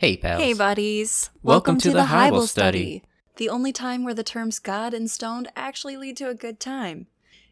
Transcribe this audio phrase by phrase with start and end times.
[0.00, 0.40] Hey, pals.
[0.40, 1.30] Hey, buddies.
[1.42, 3.02] Welcome to the Hybel Study.
[3.34, 7.08] The only time where the terms God and stoned actually lead to a good time.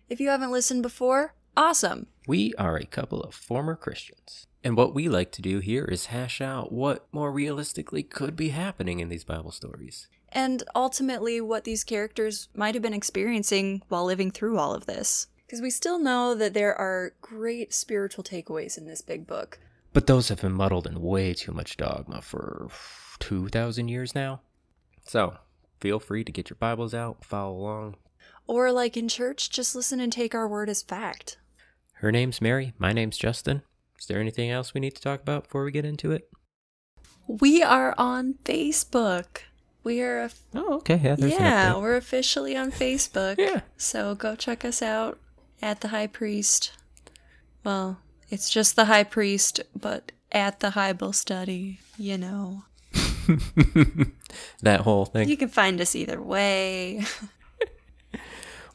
[0.08, 2.06] If you haven't listened before, awesome.
[2.28, 4.46] We are a couple of former Christians.
[4.62, 8.50] And what we like to do here is hash out what more realistically could be
[8.50, 10.06] happening in these Bible stories.
[10.30, 15.26] And ultimately, what these characters might have been experiencing while living through all of this.
[15.44, 19.58] Because we still know that there are great spiritual takeaways in this big book.
[19.96, 22.68] But those have been muddled in way too much dogma for
[23.20, 24.42] 2,000 years now.
[25.06, 25.38] So,
[25.80, 27.96] feel free to get your Bibles out, follow along.
[28.46, 31.38] Or, like in church, just listen and take our word as fact.
[31.94, 33.62] Her name's Mary, my name's Justin.
[33.98, 36.28] Is there anything else we need to talk about before we get into it?
[37.26, 39.44] We are on Facebook.
[39.82, 41.00] We are, a- Oh, okay.
[41.02, 43.38] Yeah, yeah, we're officially on Facebook.
[43.38, 43.62] Yeah.
[43.78, 45.18] So go check us out
[45.62, 46.72] at the High Priest.
[47.64, 47.96] Well,
[48.30, 52.64] it's just the High Priest, but at the Hybel Study, you know.
[54.62, 55.28] that whole thing.
[55.28, 57.04] You can find us either way.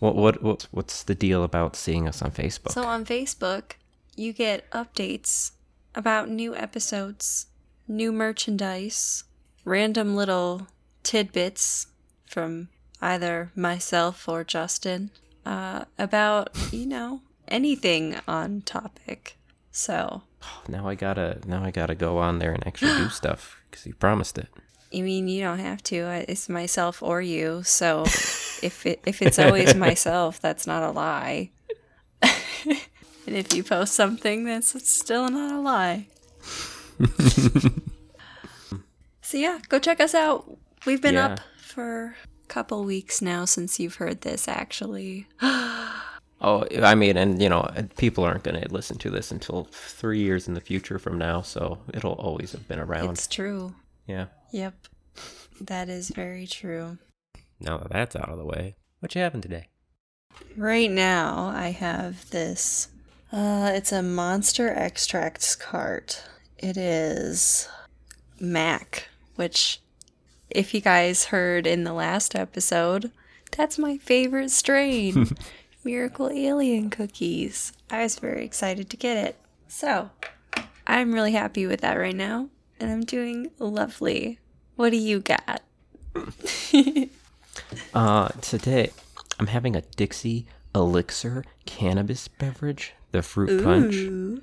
[0.01, 2.71] What, what, what, what's the deal about seeing us on Facebook?
[2.71, 3.73] So on Facebook,
[4.15, 5.51] you get updates
[5.93, 7.45] about new episodes,
[7.87, 9.25] new merchandise,
[9.63, 10.65] random little
[11.03, 11.85] tidbits
[12.25, 15.11] from either myself or Justin
[15.45, 19.37] uh, about, you know, anything on topic.
[19.71, 20.23] So,
[20.67, 23.93] now I gotta, now I gotta go on there and actually do stuff because you
[23.93, 24.47] promised it.
[24.91, 26.25] You mean, you don't have to.
[26.27, 27.63] It's myself or you.
[27.63, 28.03] So,
[28.61, 31.51] if it if it's always myself, that's not a lie.
[32.21, 32.77] and
[33.25, 36.07] if you post something, that's still not a lie.
[39.21, 40.57] so yeah, go check us out.
[40.85, 44.49] We've been up for a couple weeks now since you've heard this.
[44.49, 45.27] Actually,
[46.43, 50.47] Oh, I mean, and you know, people aren't gonna listen to this until three years
[50.47, 53.11] in the future from now, so it'll always have been around.
[53.11, 53.75] it's true.
[54.07, 54.25] Yeah.
[54.51, 54.73] Yep,
[55.61, 56.97] that is very true.
[57.59, 59.67] Now that that's out of the way, what you having today?
[60.57, 62.87] Right now, I have this.
[63.31, 66.23] Uh, it's a Monster Extracts cart.
[66.57, 67.69] It is
[68.39, 69.79] Mac, which,
[70.49, 73.11] if you guys heard in the last episode,
[73.55, 75.29] that's my favorite strain.
[75.83, 77.73] Miracle Alien Cookies.
[77.89, 79.35] I was very excited to get it.
[79.67, 80.09] So,
[80.85, 82.49] I'm really happy with that right now,
[82.79, 84.39] and I'm doing lovely.
[84.75, 85.61] What do you got?
[87.93, 88.91] Uh, today
[89.39, 93.95] I'm having a Dixie Elixir cannabis beverage, the fruit punch.
[93.95, 94.41] Ooh.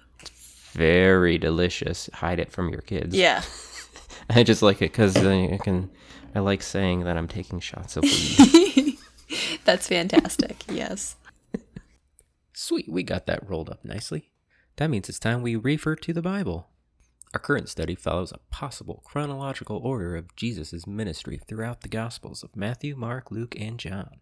[0.72, 2.10] Very delicious.
[2.15, 3.16] Hide it from your kids.
[3.16, 3.43] Yeah.
[4.31, 5.91] I just like it because I can.
[6.34, 8.99] I like saying that I'm taking shots of weed.
[9.65, 10.65] That's fantastic.
[10.69, 11.16] Yes.
[12.60, 14.32] Sweet, we got that rolled up nicely.
[14.78, 16.66] That means it's time we refer to the Bible.
[17.32, 22.56] Our current study follows a possible chronological order of Jesus' ministry throughout the Gospels of
[22.56, 24.16] Matthew, Mark, Luke, and John.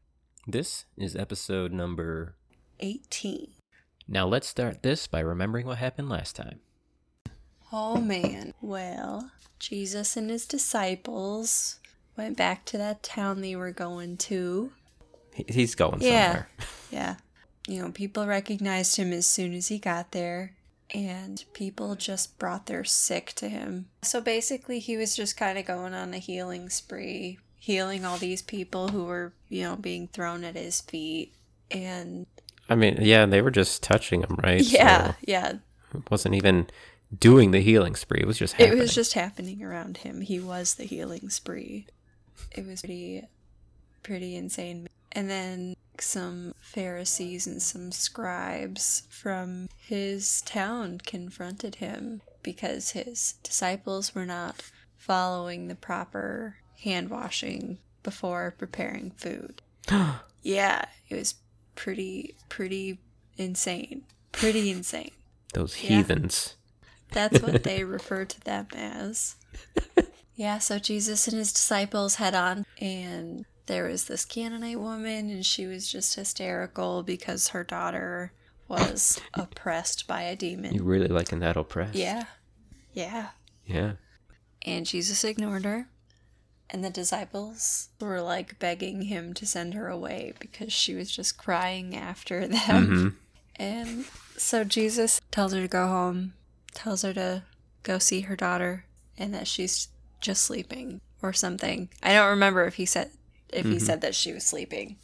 [0.47, 2.37] This is episode number.
[2.81, 3.53] 18.
[4.07, 6.61] Now let's start this by remembering what happened last time.
[7.73, 8.53] Oh man.
[8.61, 11.81] Well, Jesus and his disciples
[12.19, 14.73] went back to that town they were going to.
[15.49, 16.27] He's going Yeah.
[16.27, 16.49] somewhere.
[16.91, 17.17] Yeah.
[17.67, 20.53] You know, people recognized him as soon as he got there,
[20.95, 23.87] and people just brought their sick to him.
[24.03, 28.43] So basically, he was just kind of going on a healing spree, healing all these
[28.43, 31.35] people who were, you know, being thrown at his feet.
[31.73, 32.27] And
[32.69, 34.61] I mean, yeah, they were just touching him, right?
[34.63, 35.53] yeah, So yeah,
[35.95, 36.69] it wasn't even
[37.19, 38.21] doing the healing spree.
[38.21, 38.79] It was just It happening.
[38.79, 40.21] was just happening around him.
[40.21, 41.87] He was the healing spree.
[42.53, 43.25] It was pretty,
[44.05, 44.89] pretty insane.
[45.17, 54.15] And then some Pharisees and some scribes from his town confronted him because his disciples
[54.15, 54.63] were not
[54.99, 59.63] following the proper hand washing before preparing food.
[60.43, 61.37] yeah, it was
[61.77, 62.99] pretty, pretty
[63.39, 64.03] insane.
[64.33, 65.13] Pretty insane.
[65.55, 65.97] Those Yeah.
[65.97, 66.57] heathens.
[67.13, 69.37] That's what they refer to them as.
[70.35, 75.45] Yeah, so Jesus and his disciples head on, and there was this Canaanite woman, and
[75.45, 78.33] she was just hysterical because her daughter
[78.69, 80.75] was oppressed by a demon.
[80.75, 81.95] You really liking that oppressed?
[81.95, 82.25] Yeah,
[82.93, 83.31] yeah.
[83.67, 83.93] Yeah.
[84.63, 85.89] And Jesus ignored her,
[86.71, 91.39] and the disciples were like begging him to send her away because she was just
[91.39, 92.59] crying after them.
[92.59, 93.09] Mm-hmm.
[93.57, 94.05] And
[94.37, 96.35] so Jesus tells her to go home,
[96.75, 97.43] tells her to
[97.83, 98.85] go see her daughter,
[99.17, 99.89] and that she's
[100.21, 101.89] just sleeping or something.
[102.03, 103.11] I don't remember if he said
[103.53, 103.79] if he mm-hmm.
[103.79, 104.97] said that she was sleeping.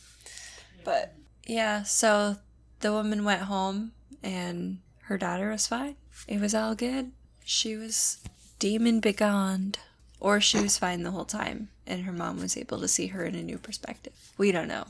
[0.85, 1.15] But
[1.47, 2.37] yeah, so
[2.81, 3.93] the woman went home
[4.23, 5.97] and her daughter was fine.
[6.29, 7.13] It was all good.
[7.45, 8.19] She was
[8.59, 9.75] demon begone
[10.21, 13.25] Or she was fine the whole time and her mom was able to see her
[13.25, 14.13] in a new perspective.
[14.39, 14.87] We don't know.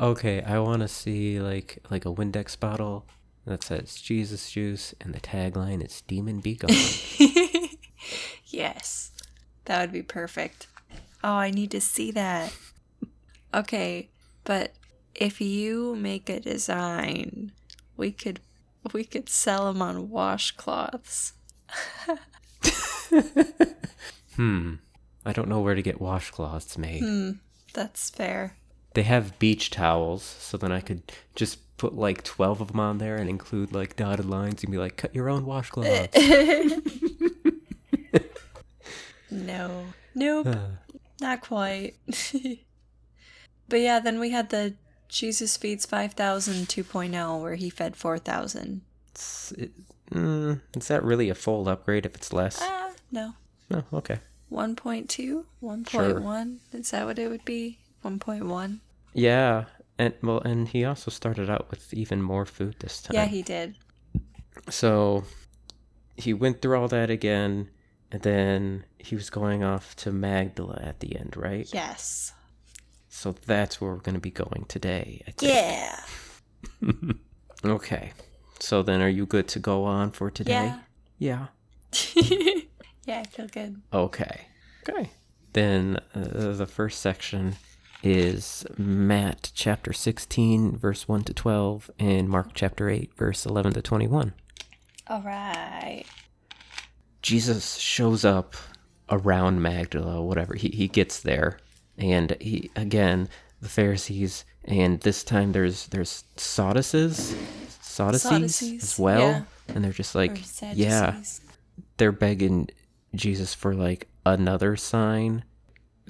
[0.00, 3.06] Okay, I want to see like like a Windex bottle
[3.46, 6.70] that says Jesus juice and the tagline is Demon Be Gone.
[8.46, 9.12] yes.
[9.66, 10.66] That would be perfect.
[11.24, 12.52] Oh, I need to see that.
[13.54, 14.10] Okay,
[14.44, 14.74] but
[15.14, 17.52] if you make a design,
[17.96, 18.40] we could
[18.92, 21.32] we could sell them on washcloths.
[24.36, 24.74] hmm.
[25.24, 27.00] I don't know where to get washcloths made.
[27.00, 27.30] Hmm,
[27.72, 28.56] that's fair.
[28.92, 32.98] They have beach towels, so then I could just put like 12 of them on
[32.98, 36.12] there and include like dotted lines and be like, cut your own washcloths.
[39.30, 39.86] no.
[40.14, 40.54] Nope.
[41.20, 41.94] Not quite.
[43.68, 44.74] but yeah, then we had the
[45.08, 48.82] Jesus Feeds 5000 2.0 where he fed 4,000.
[49.56, 49.72] It,
[50.10, 52.60] mm, is that really a full upgrade if it's less?
[52.60, 53.34] Uh, no.
[53.70, 54.18] No, oh, okay.
[54.50, 55.44] 1.2?
[55.62, 55.88] 1.1?
[55.88, 56.80] Sure.
[56.80, 57.78] Is that what it would be?
[58.04, 58.80] 1.1?
[59.12, 59.64] Yeah.
[59.98, 63.14] And well, and he also started out with even more food this time.
[63.14, 63.76] Yeah, he did.
[64.68, 65.24] So
[66.16, 67.70] he went through all that again,
[68.14, 71.68] and then he was going off to Magdala at the end, right?
[71.74, 72.32] Yes.
[73.08, 75.24] So that's where we're going to be going today.
[75.40, 75.98] Yeah.
[77.64, 78.12] okay.
[78.60, 80.74] So then, are you good to go on for today?
[81.18, 81.48] Yeah.
[81.92, 82.14] Yeah.
[83.04, 83.82] yeah, I feel good.
[83.92, 84.42] Okay.
[84.88, 85.10] Okay.
[85.52, 87.56] Then uh, the first section
[88.04, 93.82] is Matt chapter 16, verse 1 to 12, and Mark chapter 8, verse 11 to
[93.82, 94.34] 21.
[95.08, 96.04] All right.
[97.24, 98.54] Jesus shows up
[99.10, 100.54] around Magdala, whatever.
[100.54, 101.58] He, he gets there,
[101.96, 103.28] and he, again,
[103.60, 107.34] the Pharisees, and this time there's there's Sadducees,
[107.80, 109.42] Sadducees, as well, yeah.
[109.74, 110.38] and they're just like,
[110.74, 111.20] yeah,
[111.96, 112.68] they're begging
[113.14, 115.44] Jesus for like another sign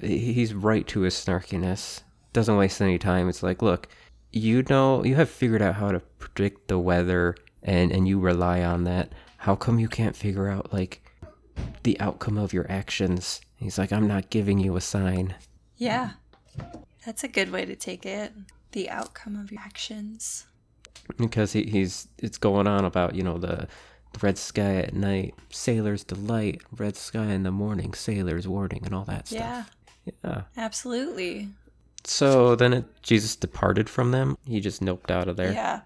[0.01, 2.01] he's right to his snarkiness.
[2.33, 3.29] Doesn't waste any time.
[3.29, 3.87] It's like, look,
[4.31, 8.63] you know, you have figured out how to predict the weather and and you rely
[8.63, 9.13] on that.
[9.37, 11.01] How come you can't figure out like
[11.83, 13.41] the outcome of your actions?
[13.55, 15.35] He's like, I'm not giving you a sign.
[15.77, 16.11] Yeah.
[17.05, 18.33] That's a good way to take it.
[18.71, 20.45] The outcome of your actions.
[21.17, 23.67] Because he, he's it's going on about, you know, the
[24.21, 29.05] red sky at night, sailor's delight, red sky in the morning, sailor's warning, and all
[29.05, 29.39] that stuff.
[30.05, 30.13] Yeah.
[30.23, 30.41] Yeah.
[30.57, 31.49] Absolutely.
[32.03, 34.37] So then it, Jesus departed from them.
[34.45, 35.51] He just noped out of there.
[35.51, 35.81] Yeah.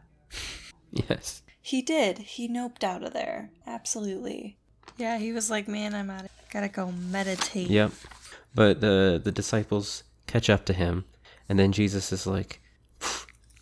[0.91, 1.41] yes.
[1.61, 2.17] He did.
[2.19, 3.51] He noped out of there.
[3.65, 4.57] Absolutely.
[4.97, 6.25] Yeah, he was like, "Man, I'm out.
[6.51, 7.91] Gotta go meditate." Yep.
[8.53, 11.05] But the the disciples catch up to him,
[11.47, 12.61] and then Jesus is like,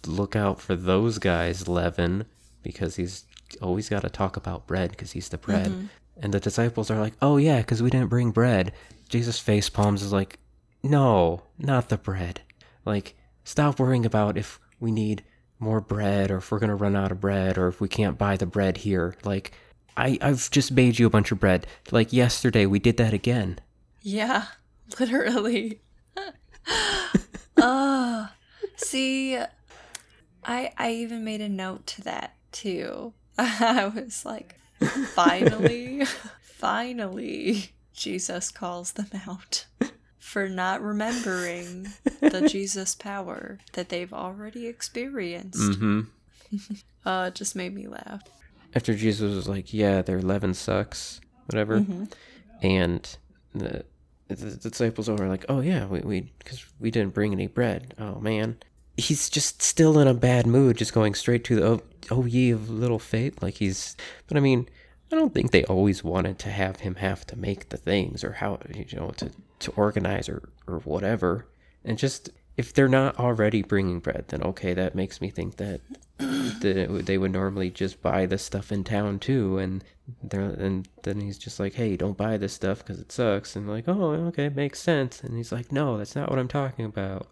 [0.05, 2.25] "Look out for those guys, leaven,
[2.63, 3.25] because he's
[3.61, 5.85] always got to talk about bread because he's the bread." Mm-hmm.
[6.19, 8.73] And the disciples are like, "Oh yeah, because we didn't bring bread."
[9.09, 10.37] Jesus face palms is like,
[10.83, 12.41] no, not the bread.
[12.85, 15.23] Like, stop worrying about if we need
[15.59, 18.17] more bread or if we're going to run out of bread or if we can't
[18.17, 19.15] buy the bread here.
[19.23, 19.53] Like,
[19.97, 21.65] I, I've just made you a bunch of bread.
[21.91, 23.59] Like, yesterday we did that again.
[24.03, 24.45] Yeah,
[24.99, 25.81] literally.
[27.57, 28.29] oh,
[28.75, 29.37] see,
[30.43, 33.13] I, I even made a note to that too.
[33.37, 36.05] I was like, finally,
[36.41, 39.65] finally, Jesus calls them out
[40.19, 41.87] for not remembering
[42.21, 45.59] the Jesus power that they've already experienced.
[45.59, 46.01] Mm-hmm.
[47.05, 48.21] uh, just made me laugh.
[48.77, 52.03] After Jesus was like, "Yeah, their leaven sucks," whatever, mm-hmm.
[52.61, 53.17] and
[53.55, 53.83] the,
[54.27, 58.19] the disciples were like, "Oh yeah, we we because we didn't bring any bread." Oh
[58.19, 58.57] man,
[58.95, 61.81] he's just still in a bad mood, just going straight to the oh,
[62.11, 63.41] oh ye of little faith.
[63.41, 64.69] Like he's, but I mean,
[65.11, 68.33] I don't think they always wanted to have him have to make the things or
[68.33, 71.47] how you know to to organize or or whatever.
[71.83, 75.81] And just if they're not already bringing bread, then okay, that makes me think that
[76.17, 79.59] the, they would normally just buy the stuff in town too.
[79.59, 79.83] And
[80.23, 83.55] they're and then he's just like, hey, don't buy this stuff because it sucks.
[83.55, 85.21] And like, oh, okay, makes sense.
[85.21, 87.27] And he's like, no, that's not what I'm talking about.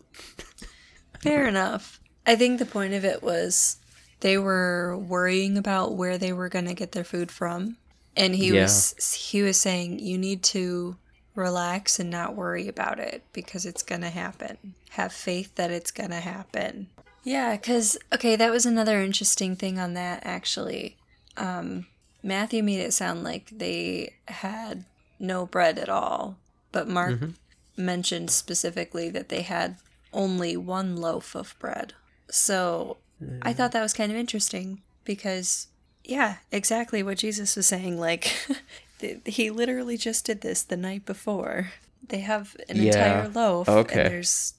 [1.21, 1.99] Fair enough.
[2.27, 3.77] I think the point of it was
[4.19, 7.77] they were worrying about where they were going to get their food from
[8.15, 8.63] and he yeah.
[8.63, 10.95] was he was saying you need to
[11.35, 15.91] relax and not worry about it because it's going to happen have faith that it's
[15.91, 16.87] going to happen
[17.23, 20.95] yeah cuz okay that was another interesting thing on that actually
[21.37, 21.85] um,
[22.23, 24.85] matthew made it sound like they had
[25.19, 26.37] no bread at all
[26.71, 27.31] but mark mm-hmm.
[27.75, 29.75] mentioned specifically that they had
[30.13, 31.93] only one loaf of bread
[32.29, 32.97] so
[33.41, 35.67] I thought that was kind of interesting because,
[36.03, 37.99] yeah, exactly what Jesus was saying.
[37.99, 38.35] Like,
[39.25, 41.71] he literally just did this the night before.
[42.07, 42.85] They have an Yeah.
[43.21, 44.01] entire loaf, Okay.
[44.01, 44.53] and there's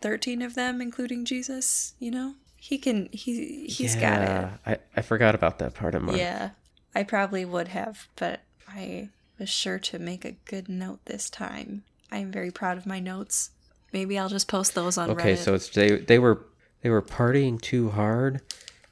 [0.00, 1.94] thirteen of them, including Jesus.
[1.98, 3.08] You know, he can.
[3.12, 4.50] He he's got it.
[4.66, 6.16] I, I forgot about that part of mine.
[6.18, 6.50] Yeah,
[6.94, 11.84] I probably would have, but I was sure to make a good note this time.
[12.10, 13.50] I am very proud of my notes.
[13.92, 15.38] Maybe I'll just post those on Okay, Reddit.
[15.44, 16.44] so it's they they were
[16.82, 18.40] they were partying too hard,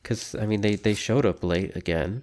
[0.03, 2.23] because I mean they they showed up late again,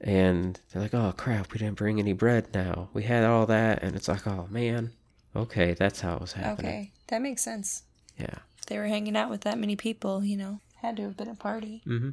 [0.00, 2.88] and they're like, oh crap, we didn't bring any bread now.
[2.92, 4.92] We had all that, and it's like, oh man.
[5.36, 6.70] Okay, that's how it was happening.
[6.70, 7.82] okay, that makes sense.
[8.18, 8.38] Yeah.
[8.58, 11.28] If they were hanging out with that many people, you know, had to have been
[11.28, 11.82] a party.
[11.86, 12.10] Mm-hmm.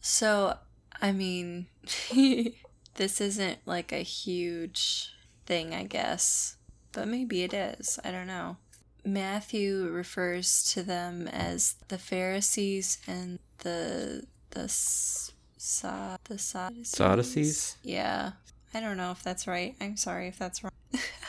[0.00, 0.56] So,
[1.00, 1.66] I mean,
[2.94, 5.10] this isn't like a huge
[5.46, 6.56] thing, I guess,
[6.92, 7.98] but maybe it is.
[8.04, 8.56] I don't know.
[9.04, 14.68] Matthew refers to them as the Pharisees and the the
[15.56, 16.88] sa- the Sadducees.
[16.90, 17.76] Sadducees?
[17.82, 18.32] Yeah,
[18.74, 19.74] I don't know if that's right.
[19.80, 20.72] I'm sorry if that's wrong.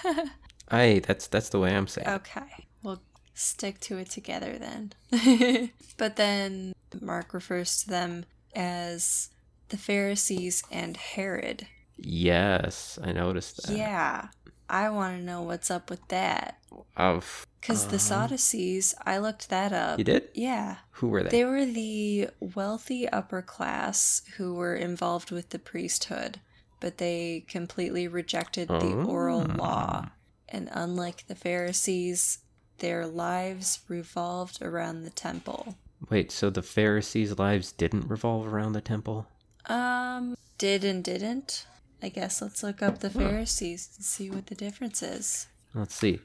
[0.69, 2.07] I that's that's the way I'm saying.
[2.07, 2.11] it.
[2.11, 3.01] Okay, we'll
[3.33, 4.93] stick to it together then.
[5.97, 9.29] but then Mark refers to them as
[9.69, 11.67] the Pharisees and Herod.
[11.97, 13.77] Yes, I noticed that.
[13.77, 14.27] Yeah,
[14.69, 16.59] I want to know what's up with that.
[16.95, 19.97] Of Because the Um, Sadducees, I looked that up.
[19.97, 20.29] you did?
[20.33, 20.77] Yeah.
[20.91, 21.29] Who were they?
[21.29, 26.39] They were the wealthy upper class who were involved with the priesthood,
[26.79, 29.55] but they completely rejected the oral Oh.
[29.55, 30.09] law.
[30.47, 32.39] And unlike the Pharisees,
[32.77, 35.75] their lives revolved around the temple.
[36.09, 39.27] Wait, so the Pharisees' lives didn't revolve around the temple?
[39.65, 41.65] Um, did and didn't.
[42.01, 45.47] I guess let's look up the Pharisees and see what the difference is.
[45.73, 46.21] Let's see.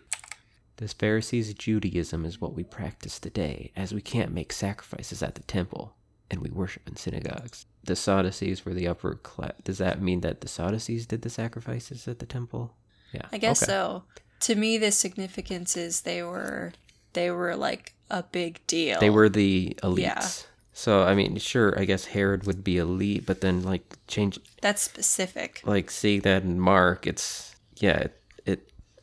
[0.83, 5.45] This Pharisees' Judaism is what we practice today, as we can't make sacrifices at the
[5.45, 5.95] temple,
[6.29, 7.67] and we worship in synagogues.
[7.85, 9.53] The Sadducees were the upper class.
[9.63, 12.75] Does that mean that the Sadducees did the sacrifices at the temple?
[13.13, 13.27] Yeah.
[13.31, 13.71] I guess okay.
[13.71, 14.03] so.
[14.41, 16.73] To me, the significance is they were
[17.13, 18.99] they were like a big deal.
[18.99, 19.99] They were the elites.
[20.01, 20.27] Yeah.
[20.73, 24.83] So I mean, sure, I guess Herod would be elite, but then like change, That's
[24.83, 25.61] specific.
[25.65, 28.09] like seeing that in Mark, it's yeah,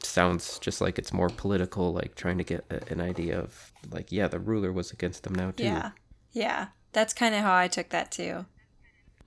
[0.03, 4.11] sounds just like it's more political, like trying to get a, an idea of like
[4.11, 5.63] yeah, the ruler was against them now too.
[5.63, 5.91] Yeah.
[6.31, 6.67] Yeah.
[6.91, 8.45] That's kind of how I took that too.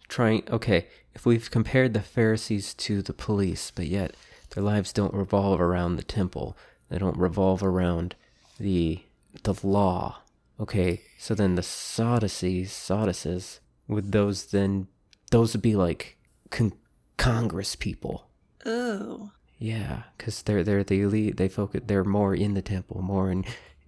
[0.08, 4.14] Trying okay, if we've compared the Pharisees to the police, but yet
[4.50, 6.56] their lives don't revolve around the temple,
[6.88, 8.14] they don't revolve around
[8.58, 9.00] the
[9.44, 10.18] the law.
[10.60, 14.88] Okay, so then the Sadducees, Sadducees, would those then
[15.30, 16.16] those would be like
[16.50, 16.74] con-
[17.16, 18.28] Congress people.
[18.66, 19.30] Ooh.
[19.62, 21.36] Yeah, because they're they're the elite.
[21.36, 21.82] They focus.
[21.86, 23.44] They're more in the temple, more in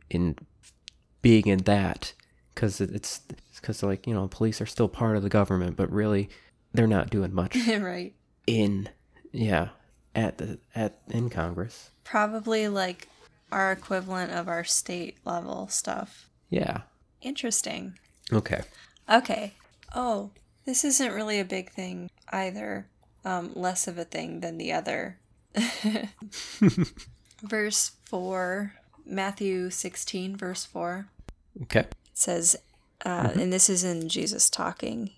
[0.08, 0.36] in
[1.20, 2.12] being in that.
[2.54, 3.22] Because it's
[3.56, 6.28] because like you know, police are still part of the government, but really
[6.72, 8.14] they're not doing much right.
[8.46, 8.88] in
[9.32, 9.70] yeah
[10.14, 11.90] at the at in Congress.
[12.04, 13.08] Probably like
[13.50, 16.30] our equivalent of our state level stuff.
[16.50, 16.82] Yeah.
[17.20, 17.98] Interesting.
[18.32, 18.62] Okay.
[19.10, 19.54] Okay.
[19.92, 20.30] Oh,
[20.66, 22.86] this isn't really a big thing either.
[23.24, 25.18] Um, less of a thing than the other.
[27.42, 28.74] verse 4,
[29.06, 31.06] Matthew 16, verse 4.
[31.62, 31.80] Okay.
[31.80, 32.56] It says,
[33.04, 35.10] uh, and this is in Jesus talking.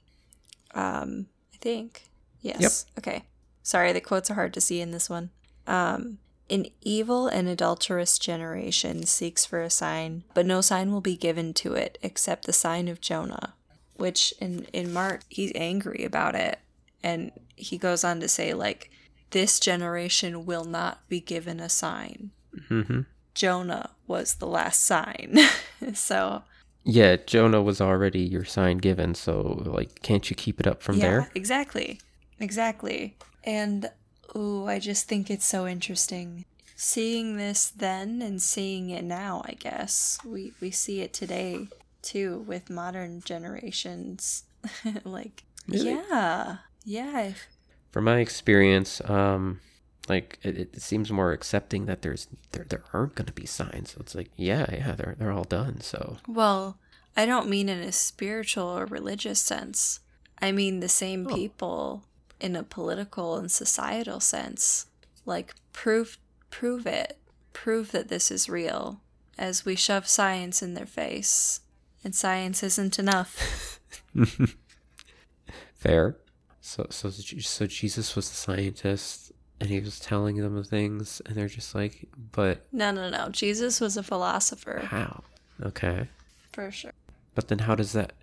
[0.74, 2.08] Um, I think.
[2.40, 2.86] Yes.
[2.98, 3.24] Okay.
[3.62, 5.30] Sorry, the quotes are hard to see in this one.
[5.66, 11.16] Um, an evil and adulterous generation seeks for a sign, but no sign will be
[11.16, 13.54] given to it except the sign of Jonah.
[13.96, 16.60] Which in in Mark he's angry about it,
[17.02, 18.90] and he goes on to say like,
[19.30, 22.30] this generation will not be given a sign.
[22.70, 23.00] Mm-hmm.
[23.34, 25.38] Jonah was the last sign.
[25.94, 26.42] so
[26.84, 30.96] Yeah, Jonah was already your sign given, so like, can't you keep it up from
[30.96, 31.30] yeah, there?
[31.34, 32.00] Exactly.
[32.40, 33.16] Exactly.
[33.44, 33.90] And
[34.34, 36.44] ooh, I just think it's so interesting.
[36.76, 40.18] Seeing this then and seeing it now, I guess.
[40.24, 41.68] We we see it today
[42.02, 44.44] too with modern generations.
[45.04, 45.90] like Really?
[45.90, 46.56] yeah.
[46.84, 47.20] Yeah.
[47.22, 47.48] if-
[47.96, 49.60] From my experience, um,
[50.06, 53.92] like it, it seems more accepting that there's there there aren't going to be signs.
[53.92, 55.80] So it's like, yeah, yeah, they're they're all done.
[55.80, 56.76] So Well,
[57.16, 60.00] I don't mean in a spiritual or religious sense.
[60.42, 61.34] I mean the same Oh.
[61.34, 62.04] people
[62.38, 64.88] in a political and societal sense.
[65.24, 66.18] Like prove
[66.50, 67.16] prove it.
[67.54, 69.00] Prove that this is real
[69.38, 71.60] as we shove science in their face.
[72.04, 73.80] And science isn't enough.
[75.78, 76.18] fair.
[76.66, 79.30] So so so Jesus was the scientist,
[79.60, 83.28] and he was telling them the things, and they're just like, but no, no, no.
[83.28, 85.22] Jesus was a philosopher how?
[85.62, 86.08] Okay,
[86.52, 86.90] for sure.
[87.36, 88.14] but then how does that?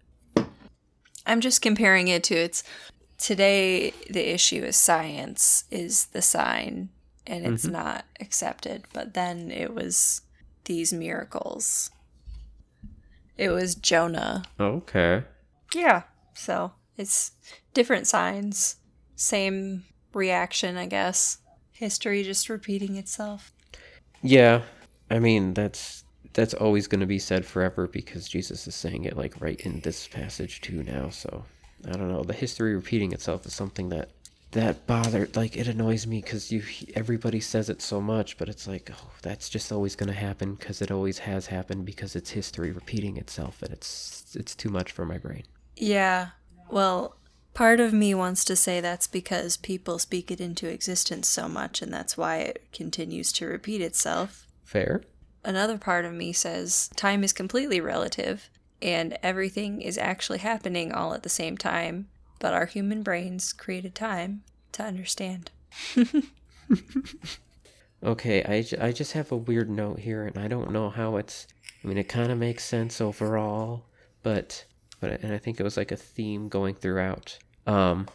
[1.26, 2.66] I'm just comparing it to it's
[3.18, 6.90] today the issue is science is the sign
[7.26, 7.72] and it's Mhm.
[7.72, 8.84] not accepted.
[8.92, 10.22] But then it was
[10.66, 11.92] these miracles.
[13.38, 14.44] It was Jonah.
[14.60, 15.24] Okay.
[15.74, 16.04] Yeah.
[16.36, 17.32] So it's
[17.74, 18.78] different signs,
[19.16, 19.84] same
[20.14, 21.40] reaction, I guess.
[21.72, 23.52] History just repeating itself.
[24.22, 24.62] Yeah.
[25.10, 29.16] I mean, that's that's always going to be said forever because Jesus is saying it
[29.16, 31.10] like right in this passage too now.
[31.10, 31.46] So,
[31.88, 32.24] I don't know.
[32.24, 34.10] The history repeating itself is something that
[34.52, 36.64] that bothered like it annoys me cuz you
[36.96, 40.56] everybody says it so much, but it's like, oh, that's just always going to happen
[40.58, 44.92] cuz it always has happened because it's history repeating itself and it's it's too much
[44.92, 45.44] for my brain.
[45.76, 46.30] Yeah.
[46.70, 47.16] Well,
[47.54, 51.82] part of me wants to say that's because people speak it into existence so much
[51.82, 54.48] and that's why it continues to repeat itself.
[54.64, 55.04] Fair?
[55.44, 58.50] Another part of me says time is completely relative
[58.82, 62.08] and everything is actually happening all at the same time,
[62.40, 64.44] but our human brains created time
[64.74, 65.52] to understand.
[68.04, 71.48] Okay, I, I just have a weird note here, and I don't know how it's.
[71.84, 73.86] I mean, it kind of makes sense overall,
[74.24, 74.66] but
[75.04, 77.38] but and I think it was like a theme going throughout.
[77.68, 78.08] Um,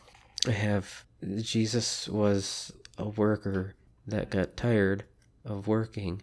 [0.47, 1.05] I have
[1.37, 3.75] Jesus was a worker
[4.07, 5.05] that got tired
[5.45, 6.23] of working,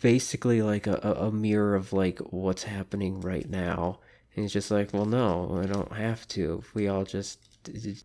[0.00, 3.98] basically like a, a mirror of like what's happening right now.
[4.34, 6.62] And he's just like, well, no, I don't have to.
[6.62, 7.38] If we all just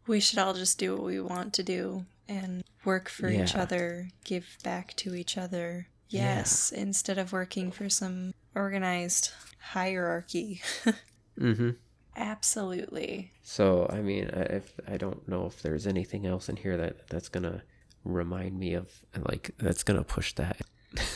[0.05, 4.09] We should all just do what we want to do and work for each other,
[4.25, 5.87] give back to each other.
[6.09, 6.39] Yeah.
[6.39, 10.61] Yes, instead of working for some organized hierarchy.
[11.39, 11.69] mm-hmm.
[12.15, 13.31] Absolutely.
[13.43, 17.07] So I mean, I, if I don't know if there's anything else in here that
[17.07, 17.63] that's gonna
[18.03, 20.57] remind me of like that's gonna push that.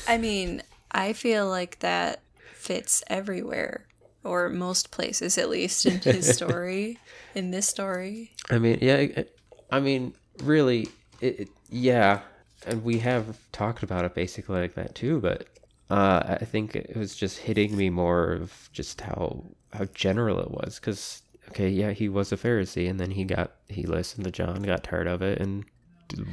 [0.07, 2.21] I mean, I feel like that
[2.53, 3.87] fits everywhere,
[4.23, 6.97] or most places at least in his story,
[7.33, 8.31] in this story.
[8.49, 9.23] I mean, yeah,
[9.71, 10.89] I mean, really,
[11.21, 12.21] it, it yeah,
[12.65, 15.19] and we have talked about it basically like that too.
[15.19, 15.47] But
[15.89, 20.51] uh, I think it was just hitting me more of just how how general it
[20.51, 24.31] was because okay, yeah, he was a Pharisee, and then he got he listened to
[24.31, 25.65] John, got tired of it, and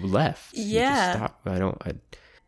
[0.02, 0.54] left.
[0.54, 1.14] Yeah.
[1.16, 1.46] stopped.
[1.46, 1.80] I don't.
[1.86, 1.92] I,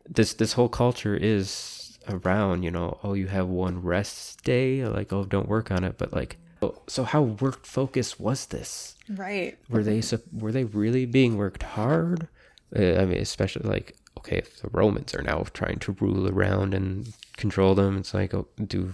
[0.07, 2.63] this this whole culture is around.
[2.63, 6.13] You know, oh, you have one rest day, like oh, don't work on it, but
[6.13, 6.37] like.
[6.61, 8.95] oh, So how work focused was this?
[9.09, 9.57] Right.
[9.69, 10.01] were they
[10.33, 12.27] were they really being worked hard?
[12.75, 16.73] Uh, I mean, especially like okay, if the Romans are now trying to rule around
[16.73, 18.91] and control them, it's like, oh, do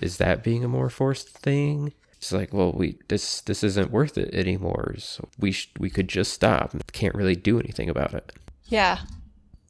[0.00, 1.92] is that being a more forced thing?
[2.12, 4.94] It's like, well, we this this isn't worth it anymore.
[4.98, 6.74] So we sh- we could just stop.
[6.92, 8.32] Can't really do anything about it.
[8.66, 9.00] Yeah.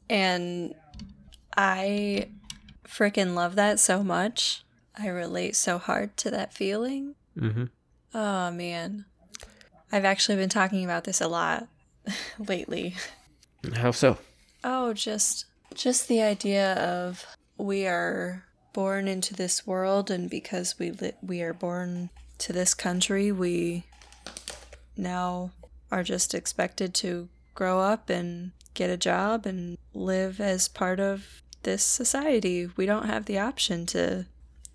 [0.09, 0.75] And
[1.57, 2.27] I
[2.87, 4.63] freaking love that so much.
[4.95, 7.15] I relate so hard to that feeling.
[7.37, 7.65] Mm-hmm.
[8.13, 9.05] Oh man.
[9.91, 11.67] I've actually been talking about this a lot
[12.37, 12.95] lately.
[13.75, 14.17] How so?
[14.63, 17.25] Oh, just just the idea of
[17.57, 22.73] we are born into this world and because we li- we are born to this
[22.73, 23.83] country, we
[24.97, 25.51] now
[25.91, 31.41] are just expected to grow up and get a job and live as part of
[31.63, 32.67] this society.
[32.75, 34.25] We don't have the option to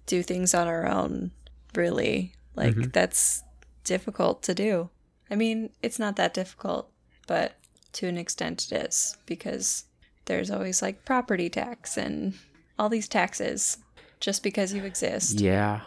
[0.07, 1.33] do things on our own,
[1.75, 2.33] really.
[2.55, 2.91] Like mm-hmm.
[2.91, 3.43] that's
[3.85, 4.91] difficult to do.
[5.31, 6.91] I mean, it's not that difficult,
[7.27, 7.58] but
[7.95, 9.85] to an extent it is because
[10.27, 12.35] there's always like property tax and
[12.79, 13.79] all these taxes
[14.21, 15.41] just because you exist.
[15.41, 15.81] Yeah.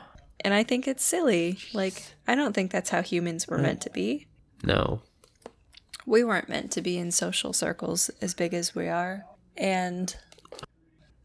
[0.43, 1.59] And I think it's silly.
[1.73, 4.27] Like, I don't think that's how humans were meant to be.
[4.63, 5.01] No.
[6.05, 9.25] We weren't meant to be in social circles as big as we are.
[9.55, 10.15] And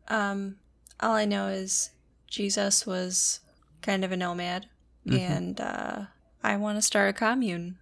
[0.08, 0.56] um
[1.00, 1.90] all I know is
[2.28, 3.40] Jesus was
[3.82, 4.66] kind of a nomad
[5.10, 6.02] and uh
[6.42, 7.78] I want to start a commune.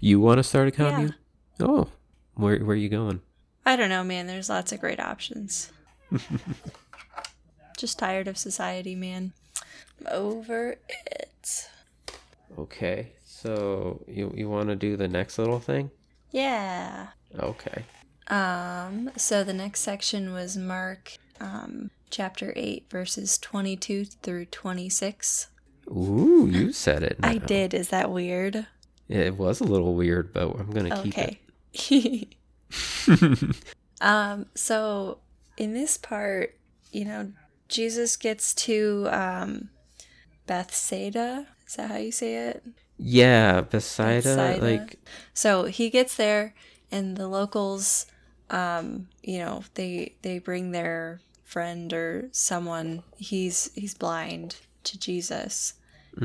[0.00, 1.14] You want to start a commune?
[1.60, 1.88] Oh,
[2.34, 3.20] where where are you going?
[3.64, 4.26] I don't know, man.
[4.26, 5.72] There's lots of great options.
[7.78, 9.32] Just tired of society, man.
[10.00, 11.68] I'm over it.
[12.58, 13.12] Okay.
[13.24, 15.90] So you you want to do the next little thing?
[16.30, 17.08] Yeah.
[17.38, 17.84] Okay.
[18.28, 25.48] Um, so the next section was Mark um, chapter 8, verses 22 through 26.
[25.88, 27.18] Ooh, you said it.
[27.22, 27.72] I did.
[27.72, 28.66] Is that weird?
[29.08, 31.36] It was a little weird, but I'm gonna keep it.
[34.00, 35.18] Um, so
[35.56, 36.54] in this part,
[36.92, 37.32] you know,
[37.68, 39.70] Jesus gets to um,
[40.46, 41.46] Bethsaida.
[41.66, 42.64] Is that how you say it?
[42.98, 44.64] Yeah, Bethsaida, Bethsaida.
[44.64, 44.98] like
[45.34, 46.54] So he gets there,
[46.90, 48.06] and the locals,
[48.50, 53.02] um, you know, they they bring their friend or someone.
[53.16, 55.74] He's he's blind to Jesus,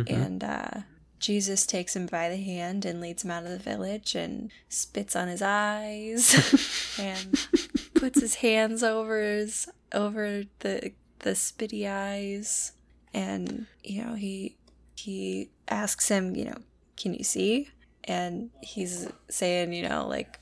[0.08, 0.82] and uh,
[1.22, 5.16] Jesus takes him by the hand and leads him out of the village and spits
[5.16, 7.48] on his eyes and
[7.94, 12.74] puts his hands over his over the the spitty eyes
[13.14, 14.58] and you know he
[14.96, 16.58] he asks him, you know,
[16.98, 17.70] can you see?
[18.04, 20.40] And he's saying, you know, like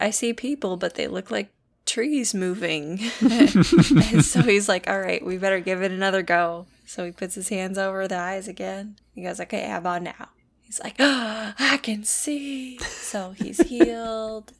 [0.00, 1.50] I see people but they look like
[1.84, 3.00] trees moving.
[3.20, 6.66] and so he's like, all right, we better give it another go.
[6.86, 8.96] So he puts his hands over the eyes again.
[9.14, 10.28] He goes, okay, how about now?
[10.62, 12.78] He's like, oh, I can see.
[12.78, 14.52] So he's healed.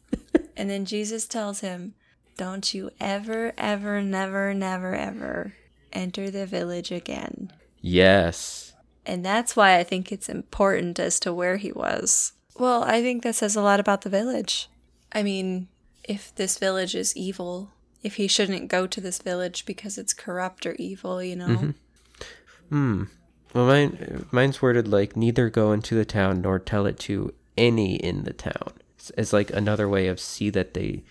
[0.57, 1.95] and then Jesus tells him,
[2.37, 5.55] don't you ever, ever, never, never, ever
[5.93, 7.53] enter the village again.
[7.81, 8.75] Yes.
[9.07, 12.33] And that's why I think it's important as to where he was.
[12.59, 14.69] Well, I think that says a lot about the village.
[15.13, 15.69] I mean,
[16.05, 17.71] if this village is evil,
[18.03, 21.49] if he shouldn't go to this village because it's corrupt or evil, you know?
[21.49, 21.71] Mm-hmm.
[22.69, 23.05] Hmm.
[23.55, 27.97] Well, mine mine's worded like neither go into the town nor tell it to any
[27.97, 28.73] in the town.
[28.99, 31.03] It's, it's like another way of see that they,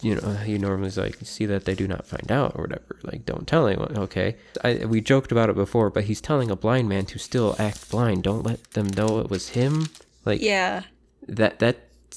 [0.00, 2.98] you know, he normally is like see that they do not find out or whatever.
[3.04, 3.96] Like don't tell anyone.
[3.96, 7.54] Okay, I we joked about it before, but he's telling a blind man to still
[7.58, 8.24] act blind.
[8.24, 9.88] Don't let them know it was him.
[10.24, 10.84] Like Yeah.
[11.28, 11.76] that that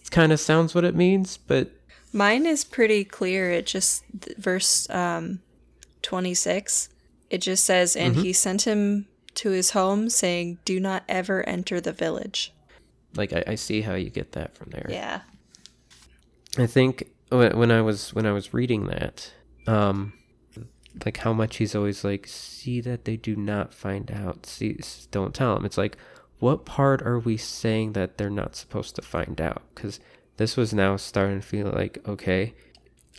[0.09, 1.71] kind of sounds what it means, but
[2.13, 3.51] Mine is pretty clear.
[3.51, 4.03] It just,
[4.37, 5.41] verse um,
[6.01, 6.87] 26,
[7.29, 11.79] it just says, And he sent him to his home, saying, Do not ever enter
[11.81, 12.53] the village.
[13.15, 14.85] like I, I see how you get that from there.
[14.89, 15.21] Yeah.
[16.57, 19.31] I think when I was when I was reading that,
[19.67, 20.13] um,
[21.05, 24.45] like how much he's always like, see that they do not find out.
[24.45, 24.79] See,
[25.11, 25.65] don't tell them.
[25.65, 25.97] It's like,
[26.39, 29.61] what part are we saying that they're not supposed to find out?
[29.75, 29.99] Because
[30.37, 32.53] this was now starting to feel like, okay,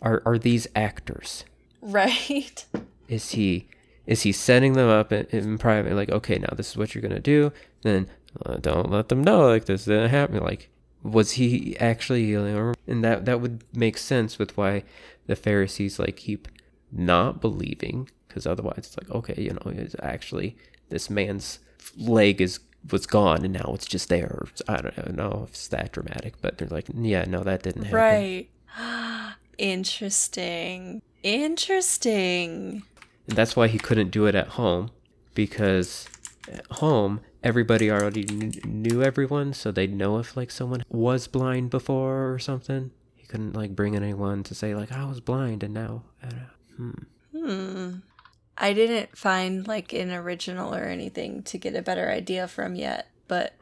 [0.03, 1.45] are are these actors?
[1.81, 2.67] Right.
[3.07, 3.69] Is he
[4.09, 5.93] is he setting them up in, in private?
[5.93, 7.53] Like, okay, now this is what you're gonna do.
[7.83, 8.09] Then
[8.45, 10.43] uh, don't let them know like this didn't happen.
[10.43, 10.71] Like,
[11.03, 12.57] was he actually healing?
[12.57, 14.83] Or, and that that would make sense with why
[15.27, 16.49] the Pharisees like keep
[16.91, 20.57] not believing, because otherwise it's like, okay, you know, it's actually
[20.89, 21.59] this man's
[21.97, 24.47] leg is was gone and now it's just there.
[24.67, 27.99] I don't know if it's that dramatic, but they're like, yeah, no, that didn't happen.
[27.99, 28.49] Right.
[29.59, 31.03] Interesting.
[31.23, 32.85] Interesting.
[33.29, 34.91] And that's why he couldn't do it at home
[35.35, 36.09] because
[36.51, 41.71] at home everybody already kn- knew everyone, so they'd know if like someone was blind
[41.71, 42.91] before or something.
[43.15, 46.03] He couldn't like bring anyone to say like I was blind and now.
[46.23, 46.91] I don't- Hmm.
[47.39, 47.95] Hmm.
[48.57, 53.09] I didn't find like an original or anything to get a better idea from yet,
[53.29, 53.55] but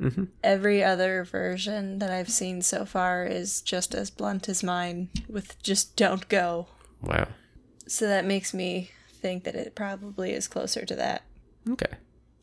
[0.00, 0.28] Mhm.
[0.44, 5.60] every other version that I've seen so far is just as blunt as mine with
[5.62, 6.68] just don't go.
[7.02, 7.28] Wow.
[7.86, 11.22] So that makes me think that it probably is closer to that.
[11.70, 11.94] Okay.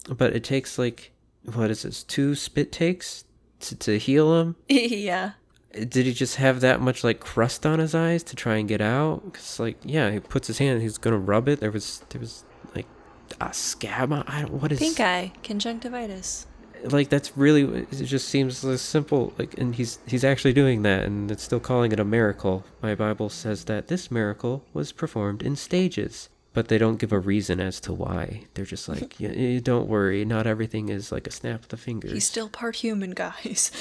[0.09, 1.11] But it takes like
[1.53, 2.03] what is this?
[2.03, 3.25] Two spit takes
[3.61, 4.55] to, to heal him.
[4.69, 5.31] yeah.
[5.73, 8.81] Did he just have that much like crust on his eyes to try and get
[8.81, 9.23] out?
[9.25, 11.59] Because like yeah, he puts his hand, he's gonna rub it.
[11.59, 12.43] There was there was
[12.75, 12.85] like
[13.41, 14.11] a scab.
[14.13, 16.45] on- I don't what is Pink eye, conjunctivitis.
[16.91, 21.31] Like that's really it just seems simple like and he's he's actually doing that and
[21.31, 22.63] it's still calling it a miracle.
[22.81, 27.19] My bible says that this miracle was performed in stages but they don't give a
[27.19, 28.43] reason as to why.
[28.53, 30.25] They're just like yeah, eh, don't worry.
[30.25, 32.11] Not everything is like a snap of the fingers.
[32.11, 33.71] He's still part human, guys.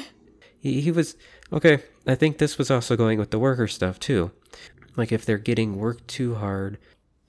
[0.60, 1.16] he, he was
[1.52, 4.30] okay i think this was also going with the worker stuff too.
[4.96, 6.78] Like if they're getting worked too hard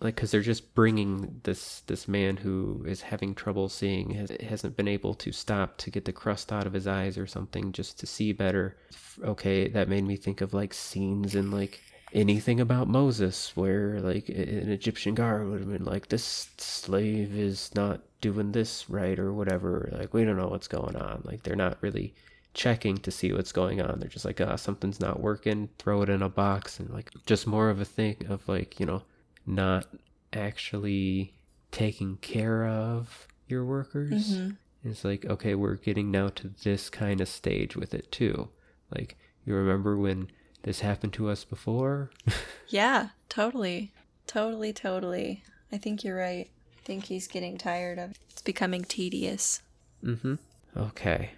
[0.02, 4.78] like because they're just bringing this this man who is having trouble seeing has, hasn't
[4.78, 8.00] been able to stop to get the crust out of his eyes or something just
[8.00, 8.78] to see better.
[9.24, 11.82] Okay that made me think of like scenes in like
[12.12, 17.70] anything about moses where like an egyptian guard would have been like this slave is
[17.76, 19.90] not doing this right or whatever.
[19.92, 21.22] Like we don't know what's going on.
[21.24, 22.14] Like they're not really
[22.54, 24.00] checking to see what's going on.
[24.00, 25.70] They're just like ah something's not working.
[25.78, 28.86] Throw it in a box and like just more of a thing of like you
[28.86, 29.04] know
[29.50, 29.88] not
[30.32, 31.34] actually
[31.72, 34.38] taking care of your workers.
[34.38, 34.58] Mhm.
[34.84, 38.50] It's like, okay, we're getting now to this kind of stage with it too.
[38.96, 40.30] Like, you remember when
[40.64, 42.12] this happened to us before?
[42.70, 43.92] yeah, totally.
[44.28, 45.44] Totally, totally.
[45.72, 46.50] I think you're right.
[46.78, 48.18] I think he's getting tired of it.
[48.30, 49.62] It's becoming tedious.
[50.04, 50.36] mm hmm.
[50.78, 51.32] Okay.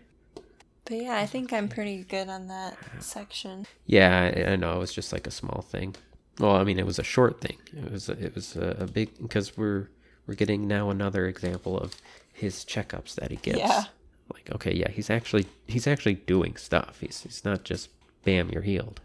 [0.85, 3.65] But yeah, I think I'm pretty good on that section.
[3.85, 4.75] Yeah, I, I know.
[4.75, 5.95] It was just like a small thing.
[6.39, 7.57] Well, I mean, it was a short thing.
[7.75, 9.89] It was it was a, a big because we're
[10.27, 11.95] we're getting now another example of
[12.33, 13.59] his checkups that he gets.
[13.59, 13.83] Yeah.
[14.33, 16.97] Like, okay, yeah, he's actually he's actually doing stuff.
[17.01, 17.89] He's he's not just
[18.23, 19.01] bam, you're healed.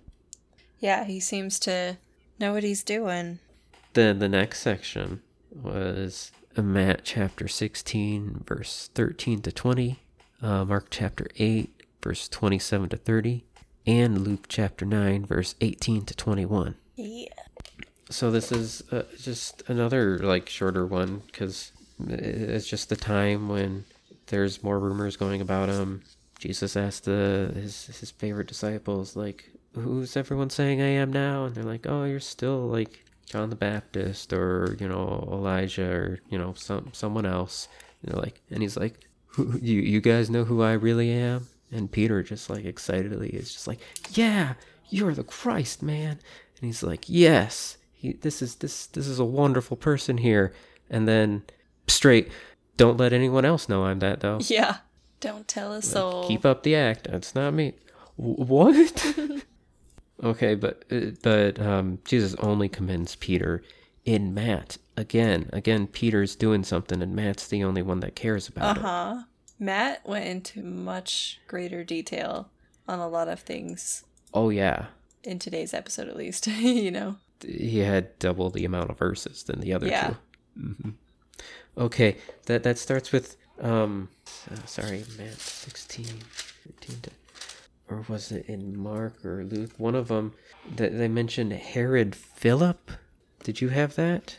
[0.79, 1.97] Yeah, he seems to
[2.39, 3.39] know what he's doing.
[3.95, 9.99] Then the next section was Matt chapter 16, verse 13 to 20,
[10.43, 13.45] uh, Mark chapter 8, verse 27 to 30,
[13.87, 16.77] and Luke chapter 9, verse 18 to 21.
[16.97, 17.29] Yeah.
[18.09, 21.73] So this is uh, just another like shorter one because
[22.09, 23.85] it's just the time when
[24.27, 26.03] there's more rumors going about him.
[26.39, 31.55] Jesus asked the, his his favorite disciples like, "Who's everyone saying I am now?" And
[31.55, 36.39] they're like, "Oh, you're still like John the Baptist or you know Elijah or you
[36.39, 37.69] know some someone else."
[38.03, 41.49] And they're like, and he's like, who, "You you guys know who I really am?"
[41.73, 43.81] And Peter just like excitedly is just like,
[44.13, 44.55] "Yeah,
[44.91, 46.21] you're the Christ, man."
[46.61, 50.53] And he's like, "Yes." He, this is this this is a wonderful person here.
[50.91, 51.43] And then
[51.89, 52.31] straight,
[52.77, 54.39] don't let anyone else know I'm that though.
[54.43, 54.79] Yeah.
[55.21, 56.29] Don't tell a soul.
[56.29, 57.09] Keep up the act.
[57.11, 57.73] That's not me.
[58.19, 59.17] W- what?
[60.23, 63.63] okay, but uh, but um, Jesus only commends Peter
[64.05, 65.49] in Matt again.
[65.55, 68.85] Again, Peter's doing something, and Matt's the only one that cares about it.
[68.85, 69.23] Uh huh.
[69.59, 72.51] Matt went into much greater detail
[72.87, 74.87] on a lot of things Oh yeah,
[75.27, 76.47] in today's episode, at least.
[76.47, 77.17] you know.
[77.47, 80.15] he had double the amount of verses than the other Yeah.
[80.55, 80.61] two.
[80.61, 80.91] hmm
[81.79, 84.09] Okay, that that starts with um,
[84.51, 86.07] uh, sorry, Matt sixteen,
[86.81, 87.11] 13 to,
[87.89, 89.73] or was it in Mark or Luke?
[89.77, 90.33] One of them
[90.77, 92.91] that they mentioned Herod Philip.
[93.45, 94.39] Did you have that?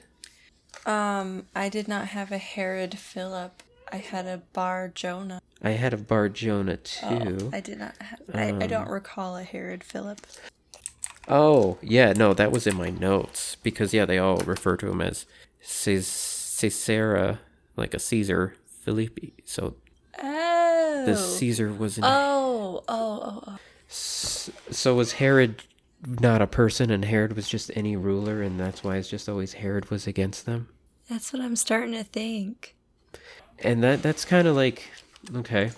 [0.87, 3.61] Um, I did not have a Herod Philip.
[3.91, 5.41] I had a Bar Jonah.
[5.61, 7.49] I had a Bar Jonah Oh, too.
[7.53, 8.19] I did not have.
[8.33, 10.25] I, I don't recall a Herod Philip.
[11.27, 15.01] Oh, yeah, no, that was in my notes because yeah, they all refer to him
[15.01, 15.25] as
[16.59, 17.39] Caesarea,
[17.75, 19.33] like a Caesar Philippi.
[19.45, 19.75] So
[20.21, 21.03] Oh.
[21.05, 23.57] the Caesar was in Oh, oh, oh, oh.
[23.89, 25.63] S- So was Herod
[26.05, 29.53] not a person, and Herod was just any ruler, and that's why it's just always
[29.53, 30.69] Herod was against them?
[31.09, 32.75] That's what I'm starting to think.
[33.59, 34.89] And that that's kind of like
[35.35, 35.71] okay,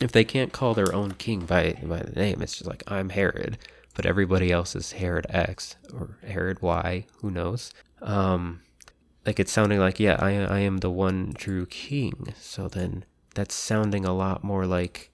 [0.00, 3.10] if they can't call their own king by by the name, it's just like I'm
[3.10, 3.58] Herod,
[3.94, 7.72] but everybody else is Herod X or Herod Y, who knows?
[8.02, 8.60] Um,
[9.26, 12.32] like it's sounding like yeah, I I am the one true king.
[12.40, 15.10] So then that's sounding a lot more like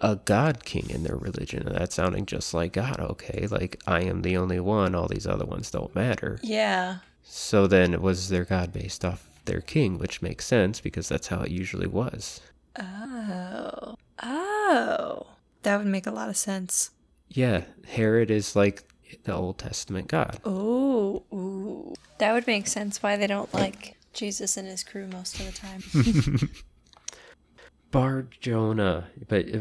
[0.00, 4.00] a god king in their religion and that's sounding just like god okay like i
[4.00, 6.96] am the only one all these other ones don't matter Yeah.
[7.22, 11.42] so then was their god based off their king which makes sense because that's how
[11.42, 12.40] it usually was
[12.80, 13.94] Oh.
[14.22, 15.26] Oh.
[15.62, 16.90] That would make a lot of sense.
[17.34, 18.84] Yeah herod is like
[19.24, 21.22] the old testament god Oh.
[21.32, 21.92] Ooh.
[22.18, 25.52] That would make sense why they don't like Jesus and his crew most of the
[25.52, 26.50] time.
[27.90, 29.58] bar jonah but uh,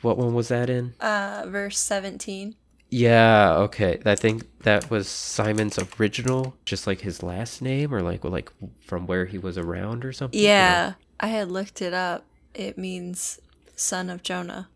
[0.00, 2.54] what one was that in uh, verse 17.
[2.88, 8.24] yeah okay i think that was simon's original just like his last name or like
[8.24, 10.94] like from where he was around or something Yeah.
[11.20, 12.24] I had looked it up.
[12.54, 13.40] It means
[13.74, 14.68] son of Jonah.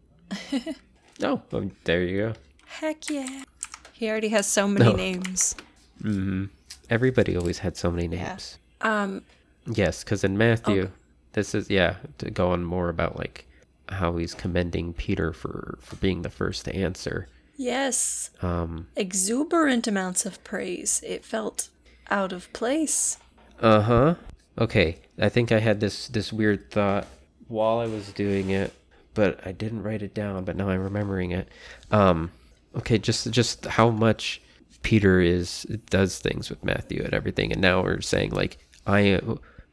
[1.22, 2.32] oh well, there you go
[2.66, 3.44] Heck yeah.
[3.92, 4.96] He already has so many No.
[4.96, 5.54] names.
[6.00, 6.44] hmm
[6.90, 8.28] Everybody always had so many Yeah.
[8.28, 8.58] names.
[8.80, 9.22] Um,
[9.66, 10.90] Yes, because in Matthew,
[11.34, 13.44] this is yeah to go on more about like
[13.88, 17.28] how he's commending Peter for for being the first to answer.
[17.56, 18.30] yes.
[18.40, 18.88] Um.
[18.96, 21.00] Exuberant amounts of praise.
[21.06, 21.68] It felt
[22.10, 23.18] out of place.
[23.60, 24.14] Uh huh.
[24.58, 27.06] Okay, I think I had this this weird thought
[27.48, 28.72] while I was doing it,
[29.14, 30.44] but I didn't write it down.
[30.44, 31.48] But now I'm remembering it.
[31.90, 32.30] Um.
[32.74, 34.40] Okay, just just how much
[34.82, 39.20] Peter is does things with Matthew and everything, and now we're saying like I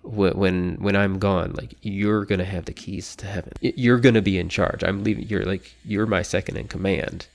[0.02, 3.54] wh- when when I'm gone, like you're gonna have the keys to heaven.
[3.62, 4.84] You're gonna be in charge.
[4.84, 5.28] I'm leaving.
[5.28, 7.28] You're like you're my second in command.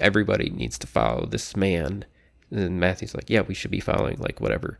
[0.00, 2.04] Everybody needs to follow this man.
[2.50, 4.78] And Matthew's like, yeah, we should be following like whatever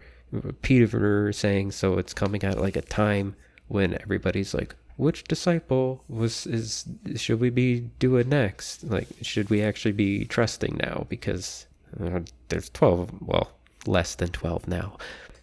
[0.62, 1.72] Peter saying.
[1.72, 3.34] So it's coming at like a time
[3.68, 8.84] when everybody's like, which disciple was is should we be doing next?
[8.84, 11.06] Like, should we actually be trusting now?
[11.08, 11.66] Because
[12.02, 13.52] uh, there's twelve, well,
[13.86, 14.98] less than twelve now,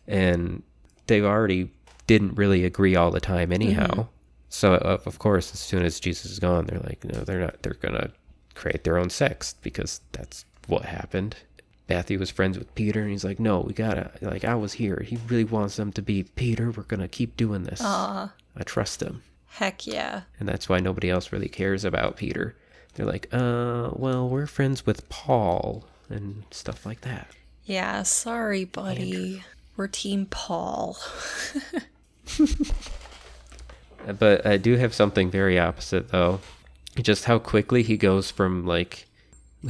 [0.07, 0.63] and
[1.07, 1.71] they already
[2.07, 4.07] didn't really agree all the time anyhow.
[4.49, 7.61] So of, of course, as soon as Jesus is gone, they're like, no, they're not.
[7.61, 8.11] They're gonna
[8.55, 11.35] create their own sects because that's what happened.
[11.87, 14.11] Matthew was friends with Peter, and he's like, no, we gotta.
[14.21, 15.03] Like, I was here.
[15.05, 16.71] He really wants them to be Peter.
[16.71, 17.81] We're gonna keep doing this.
[17.83, 18.31] Aw.
[18.55, 20.21] I trust him, Heck yeah.
[20.39, 22.55] and that's why nobody else really cares about Peter.
[22.93, 27.27] They're like, uh, well, we're friends with Paul and stuff like that.
[27.65, 29.43] Yeah, sorry, buddy.
[29.75, 30.97] We're Team Paul.
[34.17, 36.39] But I do have something very opposite though.
[37.01, 39.07] Just how quickly he goes from like,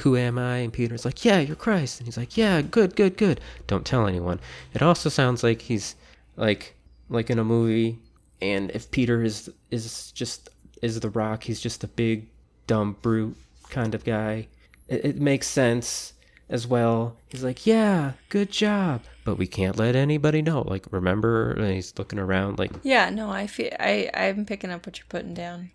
[0.02, 3.18] "Who am I?" and Peter's like, "Yeah, you're Christ," and he's like, "Yeah, good, good,
[3.18, 3.42] good.
[3.68, 4.40] Don't tell anyone."
[4.74, 5.96] It also sounds like he's
[6.38, 6.76] like
[7.10, 8.00] like in a movie,
[8.42, 10.50] and if Peter is is just
[10.82, 12.28] is the Rock, he's just a big
[12.68, 13.36] dumb brute
[13.70, 14.48] kind of guy.
[14.88, 16.14] It, it makes sense
[16.50, 17.16] as well.
[17.30, 20.62] He's like, yeah, good job, but we can't let anybody know.
[20.62, 21.52] Like, remember?
[21.52, 22.72] And he's looking around like.
[22.84, 25.72] Yeah, no, I feel I I'm picking up what you're putting down.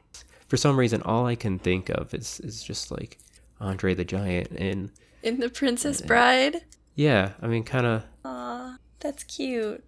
[0.48, 3.18] For some reason, all I can think of is is just like
[3.60, 4.90] Andre the Giant in
[5.22, 6.64] In the Princess Bride.
[6.94, 8.04] Yeah, I mean, kind of.
[8.24, 9.84] Aw, that's cute.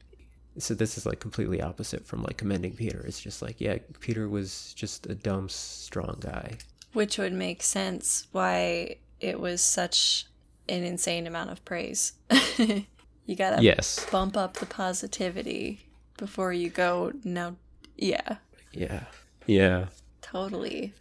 [0.59, 3.05] So this is like completely opposite from like commending Peter.
[3.07, 6.59] It's just like, yeah, Peter was just a dumb, strong guy.
[6.93, 10.27] Which would make sense why it was such
[10.69, 12.15] an insane amount of praise.
[12.59, 14.07] you gotta Yes.
[14.11, 15.81] bump up the positivity
[16.17, 17.13] before you go.
[17.23, 17.57] Now,
[17.97, 18.37] yeah,
[18.73, 19.05] Yeah.
[19.47, 19.87] Yeah.
[20.23, 20.95] totally.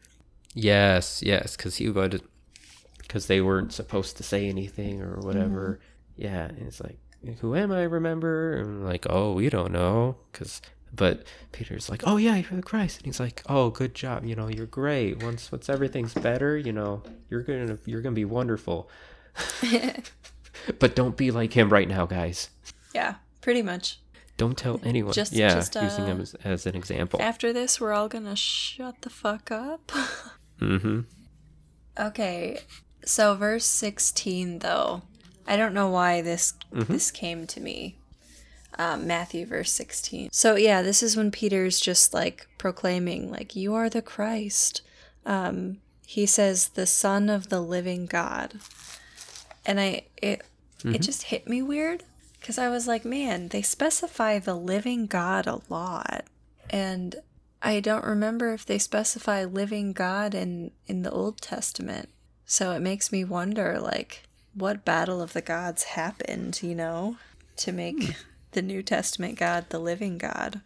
[0.54, 1.22] Yes.
[1.26, 1.56] Yes.
[1.56, 2.22] Because he would,
[2.98, 5.80] because they weren't supposed to say anything or whatever.
[6.18, 6.22] Mm-hmm.
[6.24, 6.46] Yeah.
[6.46, 6.98] And it's like,
[7.34, 7.84] who am I?
[7.84, 8.54] Remember?
[8.54, 10.18] And like, oh, we don't know.
[10.32, 10.62] Because,
[10.94, 14.26] but Peter's like, oh yeah, you're the Christ, and he's like, oh, good job.
[14.26, 15.24] You know, you're great.
[15.24, 18.90] Once once everything's better, you know, you're gonna you're gonna be wonderful.
[20.80, 22.50] but don't be like him right now, guys.
[22.94, 24.00] Yeah, pretty much.
[24.38, 25.14] Don't tell anyone.
[25.14, 27.22] Just- yeah, just, using uh, him as, as an example.
[27.22, 29.92] After this, we're all gonna shut the fuck up.
[30.60, 31.02] mm-hmm.
[31.98, 32.60] Okay,
[33.06, 35.04] so verse 16 though.
[35.48, 37.98] I don't know why this this came to me.
[38.78, 40.30] Um, Matthew verse 16.
[40.32, 44.82] So yeah, this is when Peter's just like proclaiming like you are the Christ.
[45.26, 48.60] Um, he says the son of the living God.
[49.66, 50.44] And I it
[50.84, 52.04] it just hit me weird
[52.42, 56.26] cuz I was like, man, they specify the living God a lot.
[56.70, 57.16] And
[57.62, 62.10] I don't remember if they specify living God in in the Old Testament.
[62.46, 64.24] So it makes me wonder like
[64.56, 67.18] what battle of the gods happened, you know,
[67.58, 68.12] to make hmm.
[68.52, 70.62] the New Testament God the living God.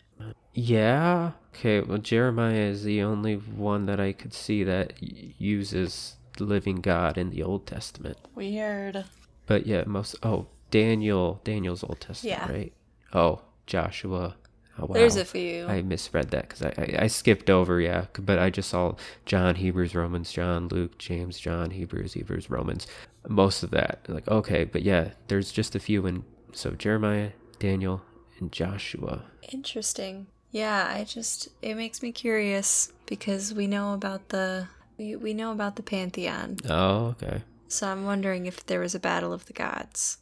[0.53, 1.31] Yeah.
[1.53, 1.81] Okay.
[1.81, 6.77] Well, Jeremiah is the only one that I could see that y- uses the living
[6.77, 8.17] God in the Old Testament.
[8.35, 9.05] Weird.
[9.45, 10.15] But yeah, most.
[10.23, 11.41] Oh, Daniel.
[11.43, 12.51] Daniel's Old Testament, Yeah.
[12.51, 12.73] right?
[13.13, 14.35] Oh, Joshua.
[14.81, 14.93] Oh, wow.
[14.93, 15.65] There's a few.
[15.67, 18.05] I misread that because I, I I skipped over, yeah.
[18.17, 22.87] But I just saw John, Hebrews, Romans, John, Luke, James, John, Hebrews, Hebrews, Romans.
[23.27, 28.01] Most of that, like okay, but yeah, there's just a few And So Jeremiah, Daniel,
[28.39, 29.23] and Joshua.
[29.51, 30.27] Interesting.
[30.51, 35.51] Yeah, I just it makes me curious because we know about the we, we know
[35.51, 36.57] about the pantheon.
[36.69, 37.43] Oh, okay.
[37.67, 40.17] So I'm wondering if there was a battle of the gods.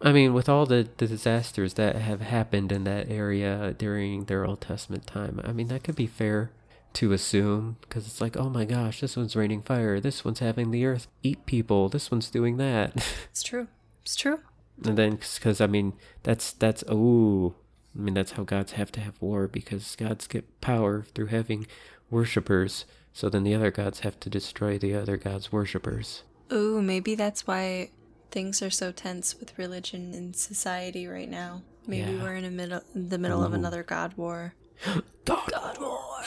[0.00, 4.46] I mean, with all the, the disasters that have happened in that area during their
[4.46, 6.52] Old Testament time, I mean, that could be fair
[6.94, 10.70] to assume because it's like, oh my gosh, this one's raining fire, this one's having
[10.70, 12.94] the earth eat people, this one's doing that.
[13.30, 13.68] It's true.
[14.02, 14.40] It's true.
[14.84, 17.54] and then, because I mean, that's, that's, ooh,
[17.96, 21.66] I mean, that's how gods have to have war because gods get power through having
[22.10, 22.84] worshippers.
[23.12, 26.22] So then the other gods have to destroy the other gods' worshippers.
[26.52, 27.90] Ooh, maybe that's why
[28.30, 31.62] things are so tense with religion in society right now.
[31.86, 32.22] Maybe Yeah.
[32.22, 34.54] we're in a middle, the middle of another god war.
[35.24, 35.50] God.
[35.50, 36.22] God war.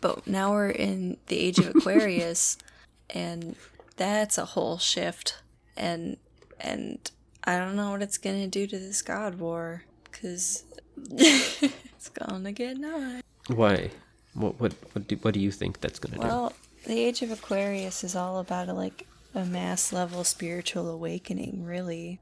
[0.00, 2.56] But now we're in the age of Aquarius,
[3.10, 3.56] and
[3.96, 5.38] that's a whole shift.
[5.76, 6.16] And
[6.60, 7.10] and
[7.44, 10.64] I don't know what it's gonna do to this god war, cause
[11.12, 13.22] it's gonna get nuts.
[13.48, 13.90] Why?
[14.34, 16.26] What, what, what, do, what do you think that's going to do?
[16.26, 16.52] Well,
[16.84, 19.06] the age of Aquarius is all about a, like
[19.38, 22.20] a mass level spiritual awakening, really.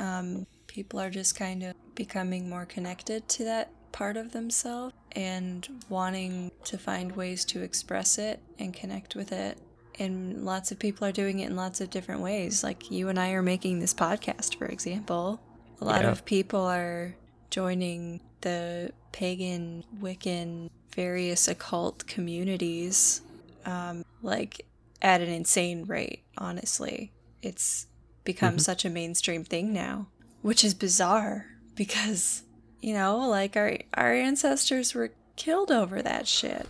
[0.00, 5.66] Um, people are just kind of becoming more connected to that part of themselves and
[5.88, 9.56] wanting to find ways to express it and connect with it.
[9.98, 12.62] And lots of people are doing it in lots of different ways.
[12.64, 15.40] Like you and I are making this podcast, for example.
[15.80, 16.10] A lot Yeah.
[16.10, 17.14] of people are
[17.50, 23.22] joining the pagan, Wiccan, various occult communities,
[23.64, 24.66] um, like
[25.02, 27.12] at an insane rate, honestly.
[27.42, 27.86] It's
[28.24, 28.58] become mm-hmm.
[28.58, 30.08] such a mainstream thing now,
[30.42, 32.42] which is bizarre because,
[32.80, 36.66] you know, like our, our ancestors were killed over that shit.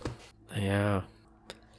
[0.55, 1.01] Yeah.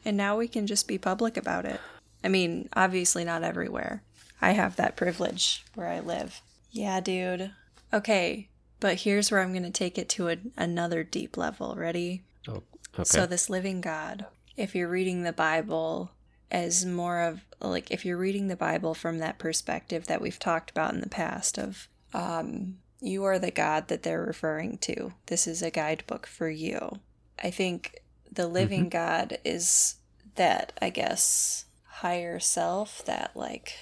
[0.04, 1.80] And now we can just be public about it.
[2.24, 4.02] I mean, obviously not everywhere.
[4.40, 6.40] I have that privilege where I live.
[6.70, 7.52] Yeah, dude.
[7.92, 8.48] Okay,
[8.80, 11.74] but here's where I'm going to take it to a, another deep level.
[11.76, 12.22] Ready?
[12.46, 12.62] Oh,
[12.94, 13.04] okay.
[13.04, 16.10] So, this living God, if you're reading the Bible
[16.50, 20.70] as more of like, if you're reading the Bible from that perspective that we've talked
[20.70, 25.46] about in the past, of um, you are the God that they're referring to, this
[25.46, 27.00] is a guidebook for you.
[27.42, 29.96] I think the living God is
[30.36, 33.74] that, I guess, higher self, that like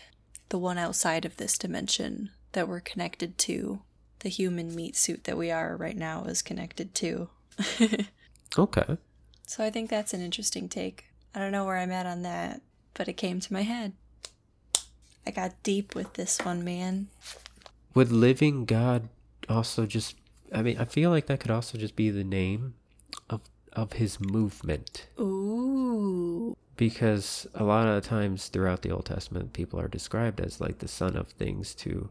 [0.48, 3.80] the one outside of this dimension that we're connected to.
[4.20, 7.28] the human meat suit that we are right now is connected to.
[8.58, 8.96] Okay.
[9.46, 11.04] so I think that's an interesting take.
[11.36, 12.62] I don't know where I'm at on that,
[12.94, 13.92] but it came to my head.
[15.26, 17.08] I got deep with this one, man.
[17.94, 19.10] Would living God
[19.46, 20.16] also just
[20.52, 22.74] I mean, I feel like that could also just be the name
[23.28, 23.42] of
[23.74, 25.08] of his movement.
[25.20, 26.56] Ooh.
[26.76, 30.78] Because a lot of the times throughout the Old Testament people are described as like
[30.78, 32.08] the son of things to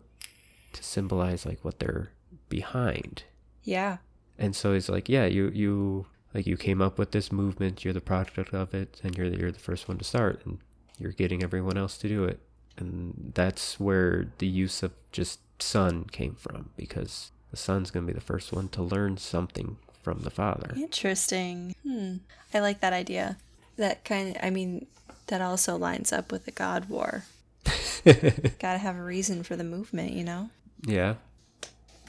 [0.73, 2.11] to symbolize like what they're
[2.47, 3.23] behind.
[3.63, 3.97] Yeah.
[4.37, 6.05] And so it's like, yeah, you you
[6.35, 9.53] like you came up with this movement, you're the product of it, and you're you're
[9.53, 10.59] the first one to start, and
[10.99, 12.39] you're getting everyone else to do it,
[12.77, 18.11] and that's where the use of just son came from, because the son's gonna be
[18.11, 20.73] the first one to learn something from the father.
[20.75, 21.73] Interesting.
[21.83, 22.17] Hmm.
[22.53, 23.37] I like that idea.
[23.77, 24.87] That kind of, I mean,
[25.27, 27.23] that also lines up with the God War.
[28.05, 30.49] Gotta have a reason for the movement, you know?
[30.85, 31.15] Yeah.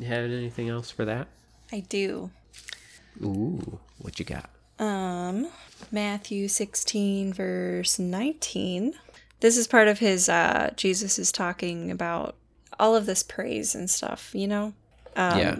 [0.00, 1.28] You have anything else for that?
[1.72, 2.30] I do.
[3.22, 4.50] Ooh, what you got?
[4.78, 5.48] Um,
[5.90, 8.94] Matthew 16, verse 19.
[9.40, 12.36] This is part of his, uh, Jesus is talking about
[12.78, 14.74] all of this praise and stuff, you know?
[15.14, 15.58] Um, Yeah.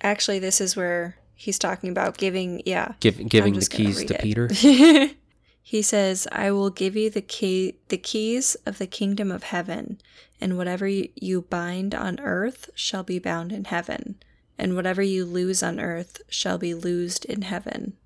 [0.00, 2.94] Actually, this is where he's talking about giving, yeah.
[3.00, 4.20] Give, giving the keys to it.
[4.20, 4.48] Peter.
[5.62, 10.00] he says, "I will give you the key, the keys of the kingdom of heaven,
[10.40, 14.16] and whatever you, you bind on earth shall be bound in heaven,
[14.58, 17.96] and whatever you lose on earth shall be loosed in heaven."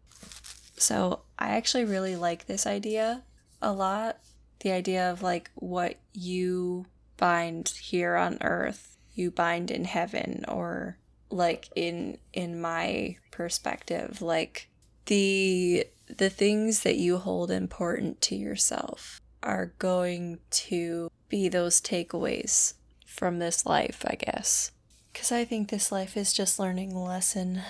[0.77, 3.23] So I actually really like this idea
[3.63, 4.19] a lot.
[4.61, 6.87] The idea of like what you
[7.17, 10.99] bind here on earth, you bind in heaven, or
[11.31, 14.69] like in in my perspective, like
[15.07, 22.75] the the things that you hold important to yourself are going to be those takeaways
[23.05, 24.71] from this life, I guess.
[25.19, 27.63] Cuz I think this life is just learning a lesson.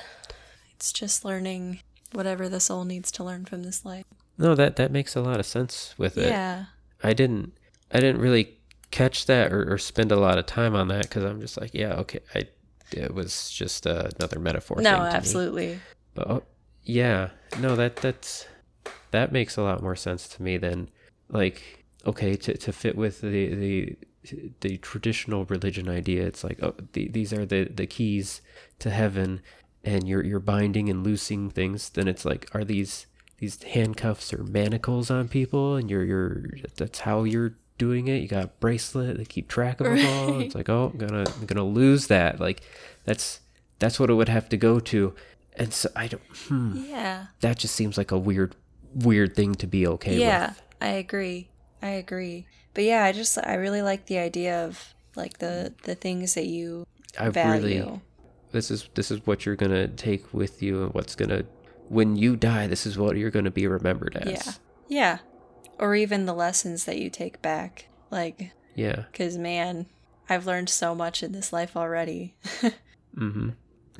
[0.74, 1.80] It's just learning
[2.12, 4.04] whatever the soul needs to learn from this life.
[4.38, 6.28] no, that that makes a lot of sense with it.
[6.28, 6.66] Yeah.
[7.02, 7.52] I didn't
[7.92, 8.58] I didn't really
[8.90, 11.72] catch that or, or spend a lot of time on that because I'm just like,
[11.72, 12.48] yeah, okay, I
[12.92, 14.80] it was just uh, another metaphor.
[14.80, 15.14] No, thing to me.
[15.14, 15.78] absolutely.
[16.14, 16.42] But oh,
[16.82, 17.30] yeah,
[17.60, 18.46] no, that that's
[19.10, 20.88] that makes a lot more sense to me than
[21.28, 23.96] like okay to to fit with the the
[24.60, 26.26] the traditional religion idea.
[26.26, 28.40] It's like oh, the, these are the the keys
[28.78, 29.40] to heaven,
[29.84, 31.90] and you're you're binding and loosing things.
[31.90, 33.06] Then it's like are these
[33.38, 36.44] these handcuffs or manacles on people, and you're you're
[36.76, 38.22] that's how you're doing it.
[38.22, 39.18] You got a bracelet.
[39.18, 40.32] They keep track of them all.
[40.32, 40.46] Right.
[40.46, 42.40] It's like oh, I'm gonna I'm gonna lose that.
[42.40, 42.62] Like
[43.04, 43.40] that's
[43.78, 45.14] that's what it would have to go to.
[45.58, 46.22] And so I don't.
[46.48, 47.26] Hmm Yeah.
[47.40, 48.54] that just seems like a weird
[48.94, 50.62] weird thing to be okay yeah, with.
[50.80, 51.48] Yeah, I agree.
[51.82, 52.46] I agree.
[52.76, 56.44] But yeah, I just I really like the idea of like the the things that
[56.44, 56.86] you
[57.18, 57.78] I value.
[57.80, 58.00] really
[58.52, 61.44] this is this is what you're gonna take with you and what's gonna
[61.88, 64.46] when you die, this is what you're gonna be remembered as.
[64.46, 64.52] Yeah.
[64.88, 65.18] Yeah.
[65.78, 67.88] Or even the lessons that you take back.
[68.10, 69.04] Like, Yeah.
[69.10, 69.86] because man,
[70.28, 72.34] I've learned so much in this life already.
[73.16, 73.48] Mm-hmm.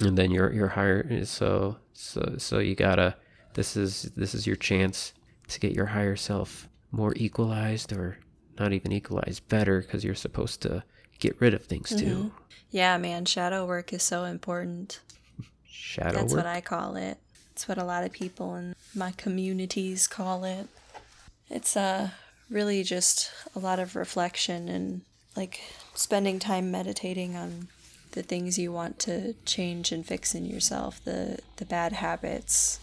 [0.05, 3.17] And then your your higher so so so you gotta
[3.55, 5.15] this is this is your chance
[5.49, 8.19] to get your higher self more equalized or
[8.59, 10.83] not even equalize better because you're supposed to
[11.19, 11.99] get rid of things Mm-hmm.
[12.07, 12.33] too.
[12.71, 15.01] yeah, man, shadow work is so important.
[15.69, 16.15] Shadow work.
[16.23, 16.45] That's work.
[16.45, 17.19] what I call it.
[17.53, 20.69] It's what a lot of people in my communities call it.
[21.49, 22.11] It's uh
[22.51, 25.03] really just a lot of reflection and
[25.37, 25.61] like
[25.95, 27.69] spending time meditating on
[28.13, 32.81] the things you want to change and fix in yourself, the the bad habits,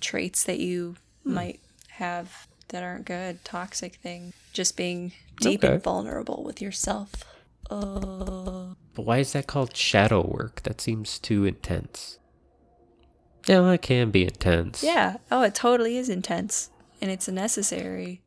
[0.00, 4.32] traits that you might have that aren't good, toxic thing.
[4.52, 5.74] Just being deep Okay.
[5.74, 7.10] and vulnerable with yourself.
[7.70, 10.62] Uh, But why is that called shadow work?
[10.64, 12.18] That seems too intense.
[13.46, 14.82] Yeah, it can be intense.
[14.82, 15.16] Yeah.
[15.30, 16.70] Oh, it totally is intense.
[17.00, 18.22] And it's necessary.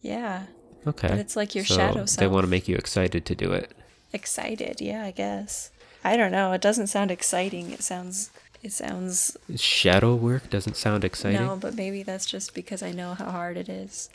[0.00, 0.44] Yeah.
[0.86, 1.08] Okay.
[1.08, 2.32] But it's like your So shadow They self.
[2.32, 3.72] want to make you excited to do it.
[4.12, 4.80] Excited.
[4.80, 5.70] Yeah, I guess.
[6.04, 6.52] I don't know.
[6.52, 7.70] It doesn't sound exciting.
[7.72, 8.30] It sounds.
[8.62, 9.36] It sounds.
[9.56, 11.40] Shadow work doesn't sound exciting.
[11.40, 14.10] No, but maybe that's just because I know how hard it is.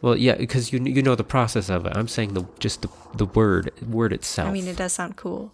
[0.00, 1.96] Well, yeah, because you you know the process of it.
[1.96, 4.48] I'm saying the just the the word word itself.
[4.48, 5.52] I mean, it does sound cool.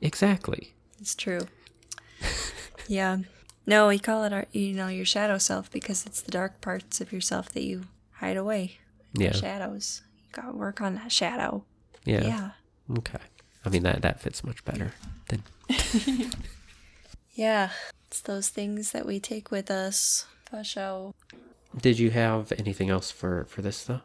[0.00, 0.74] exactly.
[1.00, 1.48] It's true.
[2.88, 3.18] yeah.
[3.66, 7.00] No, we call it our, you know, your shadow self because it's the dark parts
[7.00, 8.78] of yourself that you hide away.
[9.12, 9.32] Yeah.
[9.32, 10.02] Shadows.
[10.16, 11.64] You gotta work on that shadow.
[12.04, 12.24] Yeah.
[12.24, 12.50] yeah.
[12.98, 13.18] Okay.
[13.64, 14.92] I mean that that fits much better
[15.28, 15.42] than
[17.32, 17.70] Yeah,
[18.08, 21.14] it's those things that we take with us for show.
[21.78, 24.00] Did you have anything else for for this though?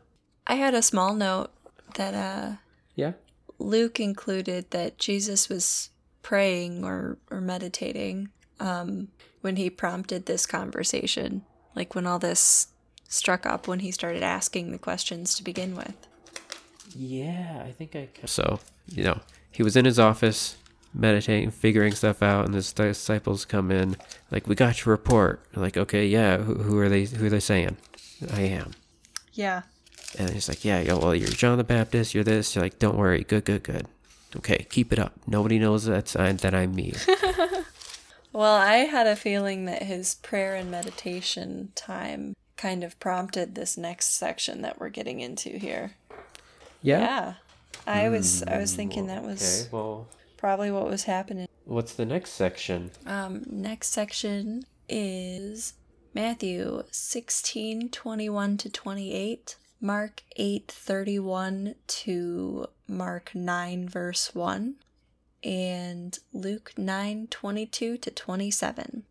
[0.47, 1.51] I had a small note
[1.95, 2.57] that uh
[2.95, 3.13] Yeah.
[3.57, 5.89] Luke included that Jesus was
[6.21, 9.09] praying or, or meditating um,
[9.41, 11.43] when he prompted this conversation,
[11.75, 12.67] like when all this
[13.07, 15.95] struck up, when he started asking the questions to begin with.
[16.95, 18.09] Yeah, I think I.
[18.25, 19.21] So you know,
[19.51, 20.57] he was in his office
[20.95, 23.97] meditating, figuring stuff out, and the disciples come in,
[24.31, 27.05] like, "We got your report." like, okay, yeah, who, who are they?
[27.05, 27.77] Who are they saying?
[28.33, 28.71] I am.
[29.33, 29.63] Yeah.
[30.17, 32.13] And he's like, yeah, yo, well, you're John the Baptist.
[32.13, 32.55] You're this.
[32.55, 33.23] You're like, don't worry.
[33.23, 33.87] Good, good, good.
[34.37, 35.13] Okay, keep it up.
[35.27, 36.93] Nobody knows that I, that I'm me.
[38.33, 43.77] well, I had a feeling that his prayer and meditation time kind of prompted this
[43.77, 45.93] next section that we're getting into here.
[46.81, 46.99] Yeah.
[46.99, 47.33] Yeah.
[47.87, 50.07] I was I was hmm, thinking that was okay, well,
[50.45, 51.47] probably what was happening.
[51.63, 52.91] What's the next section?
[53.07, 55.73] Um, next section is
[56.13, 64.75] Matthew 16, 21 to 28, Mark 8, 31 to Mark 9, verse 1,
[65.43, 69.03] and Luke 9, 22 to 27.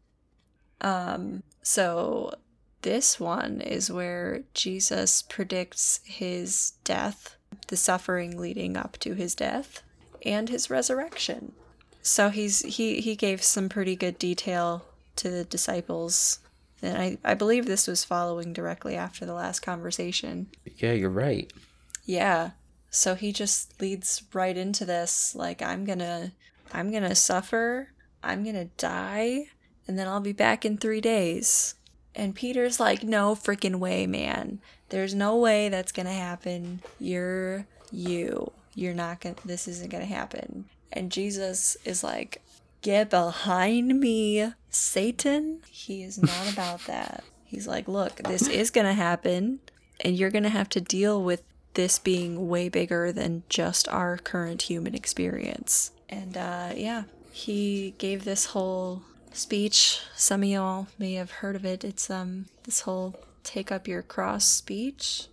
[0.82, 2.34] Um, so
[2.82, 7.34] this one is where Jesus predicts his death,
[7.66, 9.82] the suffering leading up to his death,
[10.24, 11.52] and his resurrection.
[12.02, 14.84] So he's he he gave some pretty good detail
[15.16, 16.40] to the disciples.
[16.82, 20.48] And I, I believe this was following directly after the last conversation.
[20.76, 21.50] Yeah, you're right.
[22.04, 22.50] Yeah.
[22.90, 26.32] So he just leads right into this like I'm going to
[26.72, 27.88] I'm going to suffer,
[28.22, 29.46] I'm going to die,
[29.86, 31.74] and then I'll be back in 3 days.
[32.14, 34.60] And Peter's like, "No freaking way, man.
[34.90, 36.80] There's no way that's going to happen.
[37.00, 38.52] You're you.
[38.74, 42.40] You're not going to this isn't going to happen." And Jesus is like,
[42.82, 45.60] Get behind me, Satan.
[45.68, 47.24] He is not about that.
[47.44, 49.60] He's like, Look, this is going to happen,
[50.00, 51.42] and you're going to have to deal with
[51.74, 55.90] this being way bigger than just our current human experience.
[56.08, 59.02] And uh, yeah, he gave this whole
[59.32, 60.00] speech.
[60.14, 61.82] Some of y'all may have heard of it.
[61.84, 65.26] It's um this whole take up your cross speech.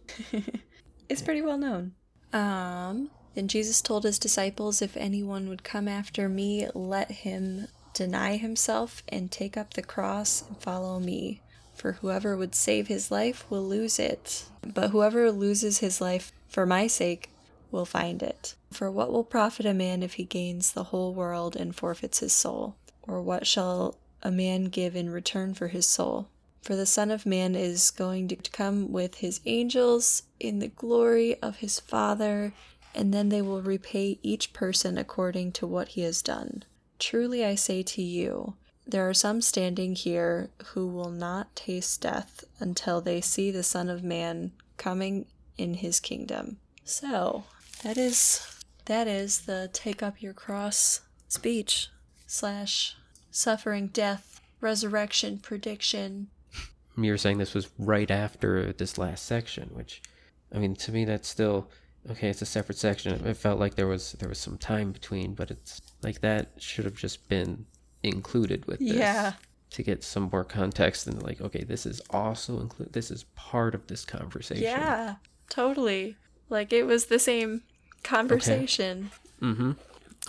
[1.09, 1.93] it's pretty well known.
[2.33, 8.37] Um then Jesus told his disciples, If anyone would come after me, let him deny
[8.37, 11.41] himself and take up the cross and follow me.
[11.73, 16.65] For whoever would save his life will lose it, but whoever loses his life for
[16.65, 17.29] my sake
[17.71, 18.55] will find it.
[18.71, 22.33] For what will profit a man if he gains the whole world and forfeits his
[22.33, 22.75] soul?
[23.03, 26.27] Or what shall a man give in return for his soul?
[26.61, 31.41] For the Son of Man is going to come with his angels in the glory
[31.41, 32.53] of his Father
[32.93, 36.63] and then they will repay each person according to what he has done.
[36.99, 42.43] Truly I say to you, there are some standing here who will not taste death
[42.59, 45.25] until they see the Son of Man coming
[45.57, 46.57] in his kingdom.
[46.83, 47.43] So,
[47.83, 51.89] that is that is the take up your cross speech
[52.27, 52.95] slash
[53.29, 56.27] suffering death resurrection prediction
[56.97, 60.01] you're saying this was right after this last section which
[60.53, 61.69] i mean to me that's still
[62.09, 63.25] okay, it's a separate section.
[63.25, 66.85] It felt like there was there was some time between, but it's like that should
[66.85, 67.65] have just been
[68.03, 68.93] included with this.
[68.93, 69.33] Yeah.
[69.71, 73.73] To get some more context and like, okay, this is also include this is part
[73.73, 74.63] of this conversation.
[74.63, 75.15] Yeah,
[75.49, 76.17] totally.
[76.49, 77.63] Like it was the same
[78.03, 79.11] conversation.
[79.41, 79.53] Okay.
[79.53, 79.71] Mm-hmm.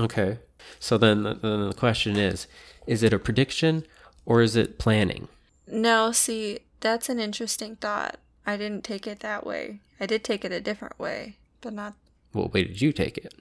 [0.01, 0.39] Okay.
[0.79, 2.47] So then, then the question is,
[2.87, 3.85] is it a prediction
[4.25, 5.27] or is it planning?
[5.67, 8.21] No, see, that's an interesting thought.
[8.47, 9.81] I didn't take it that way.
[9.99, 11.95] I did take it a different way but not.
[12.33, 13.35] What way did you take it?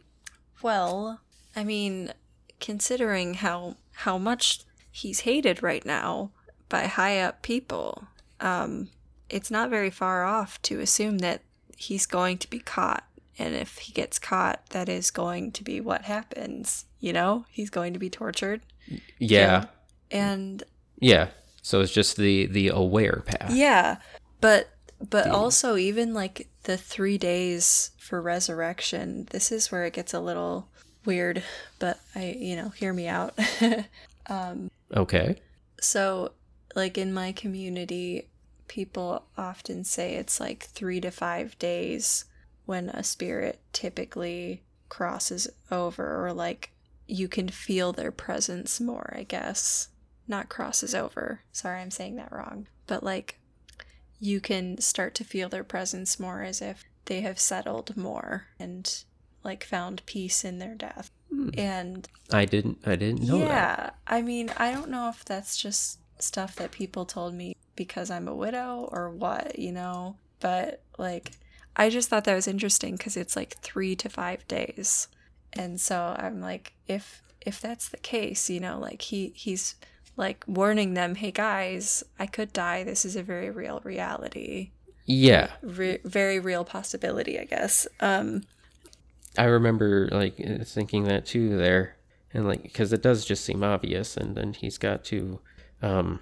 [0.62, 1.20] Well,
[1.56, 2.14] I mean,
[2.60, 4.62] considering how how much
[4.92, 6.32] he's hated right now
[6.70, 8.06] by high up people,
[8.40, 8.90] um,
[9.30, 11.42] it's not very far off to assume that
[11.78, 13.04] he's going to be caught.
[13.40, 16.86] And if he gets caught, that is going to be what happens.
[17.00, 18.62] You know, he's going to be tortured.
[19.18, 19.66] Yeah.
[20.12, 20.64] And
[21.00, 21.30] yeah,
[21.62, 23.52] so it's just the the aware path.
[23.54, 23.98] Yeah,
[24.42, 24.70] but
[25.10, 30.20] but also even like the three days for resurrection, this is where it gets a
[30.20, 30.68] little
[31.06, 31.44] weird,
[31.80, 33.38] but I, you know, hear me out.
[34.28, 35.42] um, okay.
[35.80, 36.34] So,
[36.76, 38.30] like in my community,
[38.68, 42.26] people often say it's like three to five days
[42.66, 46.72] when a spirit typically crosses over, or like
[47.08, 49.90] you can feel their presence more, I guess.
[50.28, 51.42] Not crosses over.
[51.52, 52.68] Sorry, I'm saying that wrong.
[52.88, 53.41] But like
[54.22, 59.04] you can start to feel their presence more as if they have settled more and
[59.44, 61.10] like found peace in their death.
[61.34, 61.58] Mm.
[61.58, 63.96] And I didn't I didn't know yeah, that.
[64.06, 68.28] I mean, I don't know if that's just stuff that people told me because I'm
[68.28, 71.32] a widow or what, you know, but like
[71.76, 75.08] I just thought that was interesting cuz it's like 3 to 5 days.
[75.54, 79.76] And so I'm like, if if that's the case, you know, like he he's
[80.22, 82.84] like warning them, hey guys, I could die.
[82.84, 84.70] This is a very real reality,
[85.06, 85.50] Yeah.
[85.64, 87.88] Re- very real possibility, I guess.
[88.00, 88.44] Um,
[89.38, 91.98] I remember like uh, thinking that too there,
[92.34, 95.40] and like because it does just seem obvious, and then he's got to
[95.82, 96.20] um,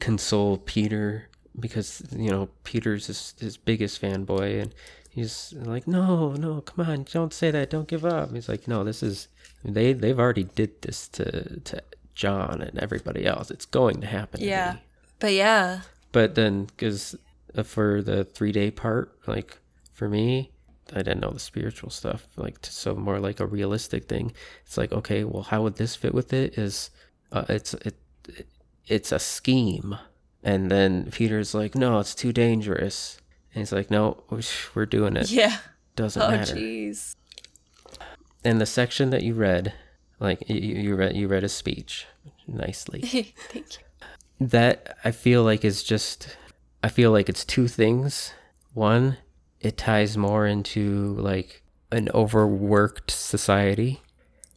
[0.00, 1.28] console Peter
[1.58, 4.74] because you know Peter's his, his biggest fanboy, and
[5.10, 8.32] he's like, no, no, come on, don't say that, don't give up.
[8.32, 9.28] He's like, no, this is
[9.64, 11.82] they they've already did this to to
[12.16, 13.50] John and everybody else.
[13.52, 14.40] It's going to happen.
[14.40, 14.80] to yeah, me."
[15.20, 17.14] but yeah, But then, because
[17.64, 19.58] for the three day part, like
[19.92, 20.50] for me,
[20.92, 22.26] I didn't know the spiritual stuff.
[22.36, 24.32] Like, t- so more like a realistic thing.
[24.64, 26.58] It's like, okay, well, how would this fit with it?
[26.58, 26.90] Is
[27.32, 27.94] uh, it's it,
[28.28, 28.46] it
[28.86, 29.98] it's a scheme,
[30.42, 33.18] and then Peter's like, no, it's too dangerous,
[33.52, 34.22] and he's like, no,
[34.74, 35.30] we're doing it.
[35.30, 35.58] yeah.
[35.96, 36.34] Doesn't matter.
[36.34, 36.54] Oh, matter.
[36.56, 37.16] jeez.
[38.44, 39.72] And the section that you read,
[40.20, 42.06] like you, you read, you read a speech
[42.46, 43.00] nicely.
[43.50, 44.46] Thank you.
[44.48, 46.36] that I feel like is just
[46.82, 48.32] I feel like it's two things.
[48.74, 49.18] One,
[49.60, 54.00] it ties more into like an overworked society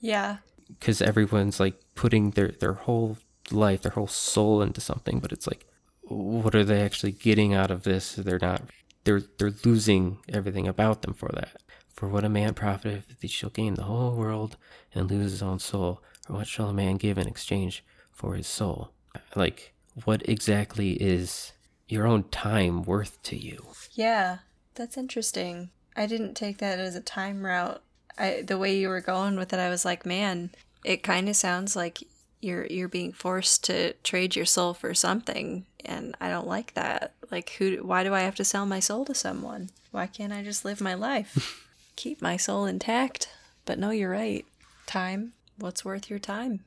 [0.01, 0.37] Yeah,
[0.67, 3.17] because everyone's like putting their their whole
[3.51, 5.65] life, their whole soul into something, but it's like
[6.03, 8.15] what are they actually getting out of this?
[8.15, 8.63] They're not
[9.03, 11.61] they're they're losing everything about them for that.
[11.99, 14.55] For what a man profiteth if he shall gain the whole world
[14.95, 17.83] and lose his own soul, or what shall a man give in exchange
[18.13, 18.91] for his soul?
[19.35, 19.73] Like
[20.05, 21.51] what exactly is
[21.89, 23.65] your own time worth to you?
[23.91, 24.37] yeah.
[24.75, 25.71] That's interesting.
[25.93, 27.81] I didn't take that as a time route.
[28.17, 30.51] I the way you were going with it, I was like, man,
[30.85, 32.01] it kind of sounds like
[32.39, 37.13] you're you're being forced to trade your soul for something, and I don't like that.
[37.29, 37.79] Like, who?
[37.83, 39.71] Why do I have to sell my soul to someone?
[39.91, 41.65] Why can't I just live my life,
[41.99, 43.29] keep my soul intact?
[43.65, 44.45] But no, you're right.
[44.87, 45.33] Time.
[45.57, 46.61] What's worth your time?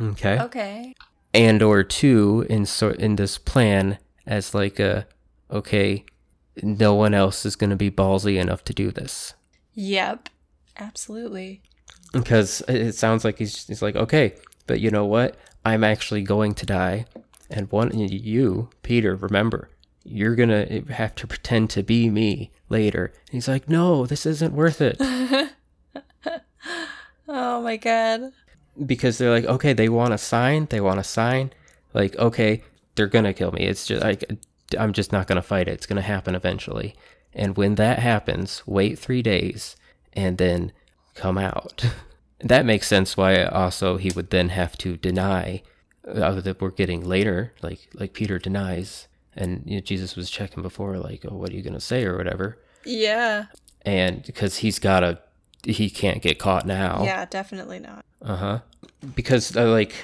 [0.00, 0.40] Okay.
[0.40, 0.94] Okay.
[1.34, 5.06] and or two in sort in this plan as like a
[5.50, 6.04] okay
[6.62, 9.34] no one else is going to be ballsy enough to do this
[9.74, 10.28] Yep.
[10.78, 11.60] Absolutely.
[12.12, 14.34] because it it sounds like he's he's like okay
[14.66, 17.04] but you know what i'm actually going to die
[17.50, 19.68] and one you peter remember
[20.10, 24.26] you're going to have to pretend to be me later and he's like no this
[24.26, 24.96] isn't worth it
[27.28, 28.32] Oh my god.
[28.86, 31.52] because they're like, okay, they want a sign, they want a sign,
[31.94, 32.62] like, okay,
[32.94, 33.62] they're gonna kill me.
[33.66, 34.24] It's just like
[34.78, 35.72] I'm just not gonna fight it.
[35.72, 36.96] It's gonna happen eventually.
[37.32, 39.76] And when that happens, wait three days
[40.12, 40.72] and then
[41.14, 41.84] come out.
[42.40, 43.16] that makes sense.
[43.16, 45.62] Why also he would then have to deny
[46.06, 49.06] uh, that we're getting later, like like Peter denies,
[49.36, 52.16] and you know, Jesus was checking before, like, oh, what are you gonna say or
[52.16, 53.46] whatever, Yeah.
[53.82, 55.20] and because he's gotta,
[55.64, 57.02] he can't get caught now.
[57.04, 58.04] Yeah, definitely not.
[58.22, 58.58] Uh huh.
[59.14, 59.94] Because uh, like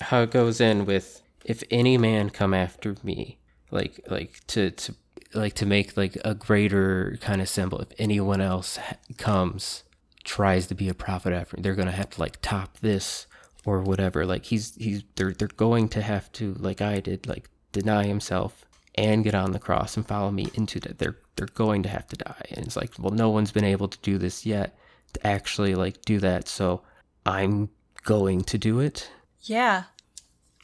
[0.00, 3.38] how it goes in with if any man come after me,
[3.70, 4.94] like like to to
[5.34, 7.78] like to make like a greater kind of symbol.
[7.80, 9.84] If anyone else ha- comes
[10.24, 13.26] tries to be a prophet after, me, they're gonna have to like top this
[13.64, 14.26] or whatever.
[14.26, 18.64] Like he's he's they're they're going to have to like I did like deny himself
[18.94, 20.98] and get on the cross and follow me into that.
[20.98, 22.46] They're they're going to have to die.
[22.50, 24.76] And it's like well, no one's been able to do this yet
[25.14, 26.48] to actually like do that.
[26.48, 26.82] So
[27.26, 27.70] I'm
[28.04, 29.10] going to do it.
[29.42, 29.84] Yeah.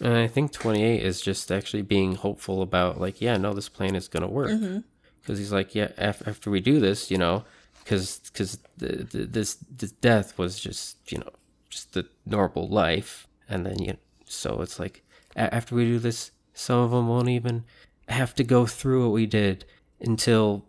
[0.00, 3.94] And I think 28 is just actually being hopeful about, like, yeah, no, this plan
[3.94, 4.50] is going to work.
[4.50, 4.80] Mm-hmm.
[5.20, 7.44] Because he's like, yeah, af- after we do this, you know,
[7.82, 11.30] because because the, the, this, this death was just, you know,
[11.70, 13.26] just the normal life.
[13.48, 13.96] And then, you
[14.26, 15.02] so it's like,
[15.34, 17.64] a- after we do this, some of them won't even
[18.08, 19.64] have to go through what we did
[20.00, 20.64] until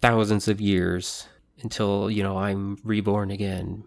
[0.00, 1.26] thousands of years
[1.60, 3.84] until you know I'm reborn again.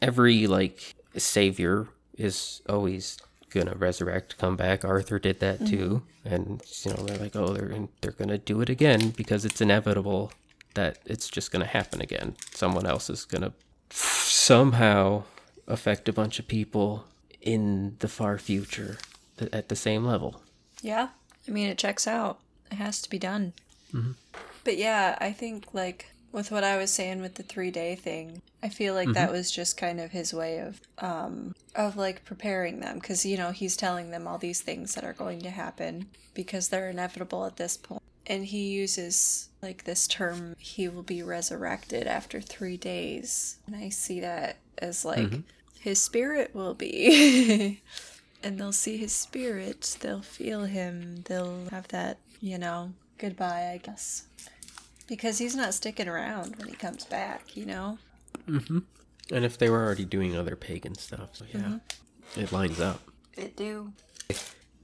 [0.00, 3.18] Every like savior is always
[3.50, 4.84] gonna resurrect, come back.
[4.84, 5.66] Arthur did that mm-hmm.
[5.66, 9.60] too, and you know they're like, oh, they're they're gonna do it again because it's
[9.60, 10.32] inevitable
[10.74, 12.36] that it's just gonna happen again.
[12.54, 13.52] Someone else is gonna
[13.90, 15.24] somehow
[15.66, 17.04] affect a bunch of people
[17.40, 18.98] in the far future
[19.36, 20.42] th- at the same level.
[20.80, 21.08] Yeah.
[21.46, 22.40] I mean, it checks out.
[22.70, 23.52] It has to be done.
[23.92, 24.12] Mm-hmm.
[24.64, 28.42] But yeah, I think, like, with what I was saying with the three day thing,
[28.62, 29.36] I feel like that mm-hmm.
[29.36, 33.00] was just kind of his way of, um, of like preparing them.
[33.00, 36.68] Cause, you know, he's telling them all these things that are going to happen because
[36.68, 38.02] they're inevitable at this point.
[38.26, 43.56] And he uses, like, this term, he will be resurrected after three days.
[43.66, 45.40] And I see that as, like, mm-hmm.
[45.80, 47.82] his spirit will be.
[48.42, 53.78] and they'll see his spirit, they'll feel him, they'll have that, you know, goodbye, I
[53.78, 54.26] guess.
[55.06, 57.98] Because he's not sticking around when he comes back, you know?
[58.48, 58.78] Mm-hmm.
[59.32, 61.78] And if they were already doing other pagan stuff, so yeah,
[62.36, 63.00] it lines up.
[63.36, 63.92] It do.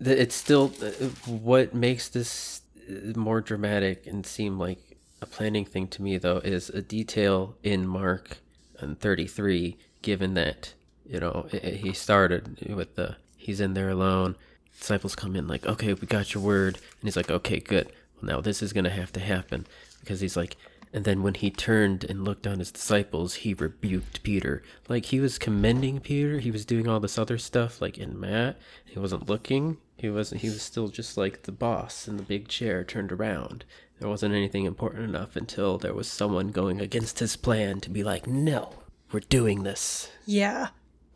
[0.01, 0.91] It's still uh,
[1.27, 4.89] what makes this uh, more dramatic and seem like
[5.21, 8.39] a planning thing to me, though, is a detail in Mark
[8.79, 13.17] and 33, given that, you know, he started with the,
[13.49, 14.37] he's in there alone.
[14.79, 16.75] Disciples come in, like, okay, we got your word.
[16.75, 17.87] And he's like, okay, good.
[18.17, 19.67] Well, now this is going to have to happen.
[20.01, 20.57] Because he's like,
[20.93, 24.63] and then when he turned and looked on his disciples, he rebuked Peter.
[24.87, 26.41] Like he was commending Peter.
[26.41, 28.59] He was doing all this other stuff, like in Matt.
[28.85, 29.79] He wasn't looking.
[29.97, 30.43] He wasn't.
[30.43, 33.65] He was still just like the boss in the big chair, turned around.
[33.99, 38.05] There wasn't anything important enough until there was someone going against his plan to be
[38.05, 38.75] like, "No,
[39.11, 40.69] we're doing this." Yeah.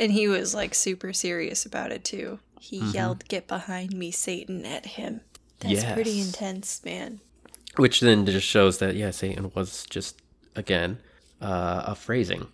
[0.02, 2.40] And he was like super serious about it too.
[2.58, 5.20] He yelled, Get behind me, Satan, at him.
[5.60, 7.20] That's pretty intense, man.
[7.76, 10.20] Which then just shows that yeah, Satan was just
[10.56, 10.98] again
[11.40, 12.48] uh, a phrasing,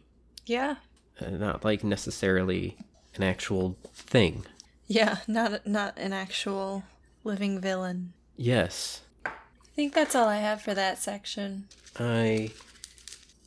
[0.44, 0.76] Yeah.
[1.20, 2.76] uh, not like necessarily
[3.14, 4.44] an actual thing.
[4.86, 6.84] Yeah, not not an actual
[7.24, 8.12] living villain.
[8.36, 9.00] Yes.
[9.24, 9.30] I
[9.74, 11.64] think that's all I have for that section.
[11.98, 12.50] I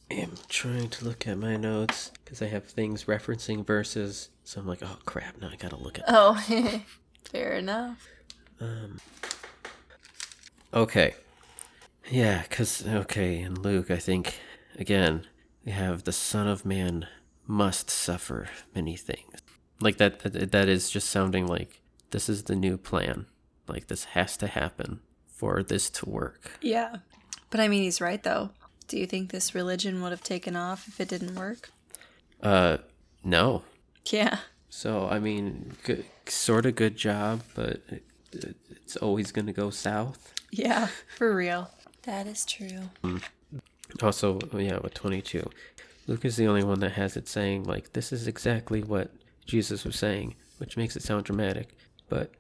[0.10, 4.30] am trying to look at my notes because I have things referencing verses.
[4.46, 6.06] So I'm like, oh crap, now I gotta look at.
[6.08, 6.36] Oh,
[7.26, 8.08] fair enough.
[8.62, 9.02] Um.
[10.74, 11.16] Okay.
[12.10, 14.40] Yeah, because, okay, in Luke, I think,
[14.80, 15.28] again,
[15.66, 17.08] we have the Son of Man
[17.46, 19.40] must suffer many things.
[19.82, 23.26] Like, that, that, that is just sounding like this is the new plan.
[23.68, 26.58] Like, this has to happen for this to work.
[26.62, 26.98] Yeah.
[27.50, 28.52] But I mean, he's right, though.
[28.88, 31.72] Do you think this religion would have taken off if it didn't work?
[32.42, 32.78] Uh,
[33.24, 33.64] no.
[34.06, 34.40] Yeah.
[34.70, 39.54] So, I mean, good, sort of good job, but it, it, it's always going to
[39.54, 40.34] go south.
[40.52, 40.88] Yeah,
[41.18, 41.70] for real.
[42.04, 42.90] That is true.
[44.02, 45.50] Also, yeah, with 22.
[46.08, 49.12] Luke is the only one that has it saying, like, this is exactly what
[49.46, 51.78] Jesus was saying, which makes it sound dramatic.
[52.10, 52.32] But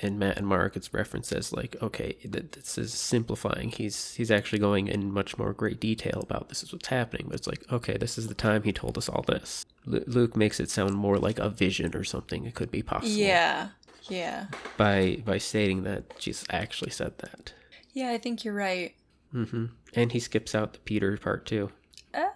[0.00, 3.70] in Matt and Mark, it's referenced as, like, okay, this is simplifying.
[3.70, 7.26] He's he's actually going in much more great detail about this is what's happening.
[7.28, 9.66] But it's like, okay, this is the time he told us all this.
[9.84, 12.44] Lu Luke makes it sound more like a vision or something.
[12.44, 13.12] It could be possible.
[13.12, 13.68] Yeah.
[14.08, 14.46] Yeah.
[14.76, 17.52] By, by stating that Jesus actually said that.
[17.92, 18.94] Yeah, I think you're right.
[19.34, 19.66] Mm-hmm.
[19.94, 21.70] And he skips out the Peter part, too.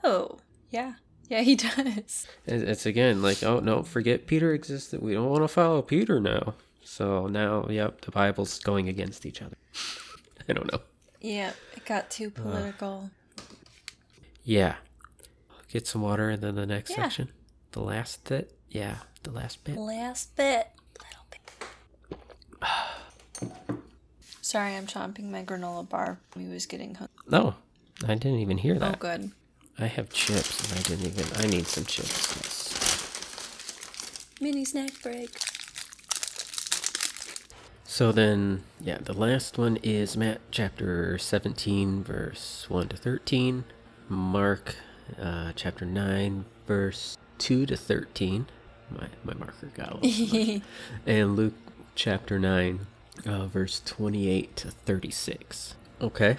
[0.03, 0.39] Oh,
[0.71, 0.95] yeah.
[1.29, 2.27] Yeah, he does.
[2.47, 5.01] It's again like, oh no, forget Peter existed.
[5.01, 6.55] We don't want to follow Peter now.
[6.91, 9.57] So now, yep, the Bible's going against each other.
[10.49, 10.81] I don't know.
[11.21, 13.11] Yeah, it got too uh, political.
[14.43, 14.75] Yeah.
[15.69, 16.97] Get some water and then the next Yeah.
[17.05, 17.29] section.
[17.71, 18.59] The last bit.
[18.69, 19.77] Yeah, the last bit.
[19.77, 20.67] Last bit.
[21.01, 21.27] Little
[23.39, 23.53] bit.
[24.43, 26.19] Sorry, I'm chomping my granola bar.
[26.35, 27.15] We was getting hungry.
[27.31, 27.55] No,
[28.03, 28.95] I didn't even hear oh, that.
[28.95, 29.31] Oh, good.
[29.79, 31.25] I have chips and I didn't even.
[31.37, 32.35] I need some chips.
[34.41, 35.31] Mini snack break.
[37.91, 43.65] So then, yeah, the last one is Matt chapter 17, verse 1 to 13.
[44.09, 44.77] Mark
[45.21, 48.47] uh, chapter 9, verse 2 to 13.
[48.93, 50.63] My, my marker got a little.
[51.05, 51.55] And Luke
[51.97, 52.87] chapter 9,
[53.27, 55.75] uh, verse 28 to 36.
[56.01, 56.37] Okay.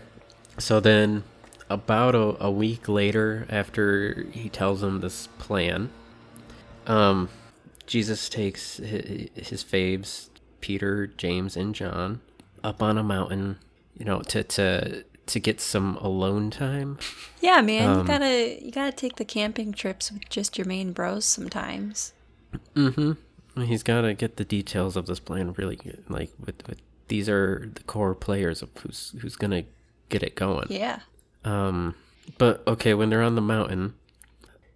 [0.57, 1.25] So then,
[1.69, 5.89] about a, a week later, after he tells them this plan,
[6.87, 7.27] um,
[7.85, 10.29] Jesus takes his, his faves,
[10.61, 12.21] Peter, James, and John,
[12.63, 13.57] up on a mountain,
[13.97, 16.97] you know, to to to get some alone time.
[17.41, 20.91] Yeah, man, Um, you gotta you gotta take the camping trips with just your main
[20.93, 22.13] bros sometimes.
[22.75, 23.63] Mm-hmm.
[23.63, 26.03] He's got to get the details of this plan really good.
[26.07, 29.63] Like with, with these are the core players of who's who's gonna
[30.09, 30.67] get it going.
[30.69, 30.99] Yeah.
[31.43, 31.95] Um,
[32.37, 33.93] but okay, when they're on the mountain,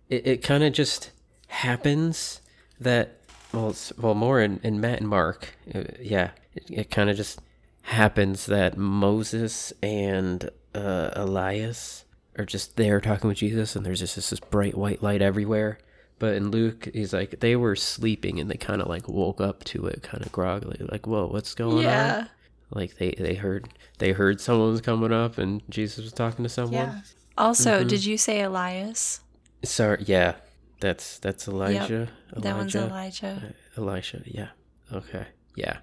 [0.10, 1.12] it, it kind of just
[1.48, 2.42] happens
[2.80, 3.20] that
[3.56, 7.40] well, well, more in, in Matt and Mark, uh, yeah, it, it kind of just
[7.84, 12.06] happens that Moses and uh, Elias
[12.38, 15.78] are just there talking with Jesus, and there's just this, this bright white light everywhere.
[16.20, 19.64] But in Luke, he's like they were sleeping, and they kind of like woke up
[19.66, 22.28] to it, kind of groggily, like, "Whoa, what's going on?" Yeah.
[22.72, 26.50] Like they they heard they heard someone was coming up, and Jesus was talking to
[26.50, 26.74] someone.
[26.74, 27.00] Yeah.
[27.38, 27.88] Also, Mm-hmm.
[27.90, 29.20] did you say Elias?
[29.64, 30.36] Sorry, yeah,
[30.80, 32.10] that's that's Elijah.
[32.36, 33.28] That one's Elijah.
[33.28, 33.54] Elijah.
[33.78, 34.50] Elisha, yeah.
[34.92, 35.78] Okay, yeah.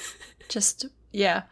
[0.48, 1.42] Just yeah.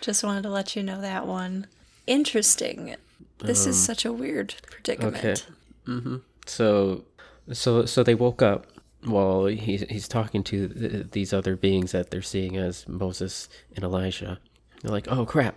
[0.00, 1.66] Just wanted to let you know that one.
[2.06, 2.96] Interesting.
[3.38, 5.16] This is such a weird predicament.
[5.16, 5.42] Um, Okay.
[5.86, 6.16] Mm-hmm.
[6.46, 7.04] So,
[7.52, 8.66] so, so they woke up
[9.04, 13.84] while he's he's talking to th- these other beings that they're seeing as Moses and
[13.84, 14.38] Elijah.
[14.82, 15.56] They're like, "Oh crap!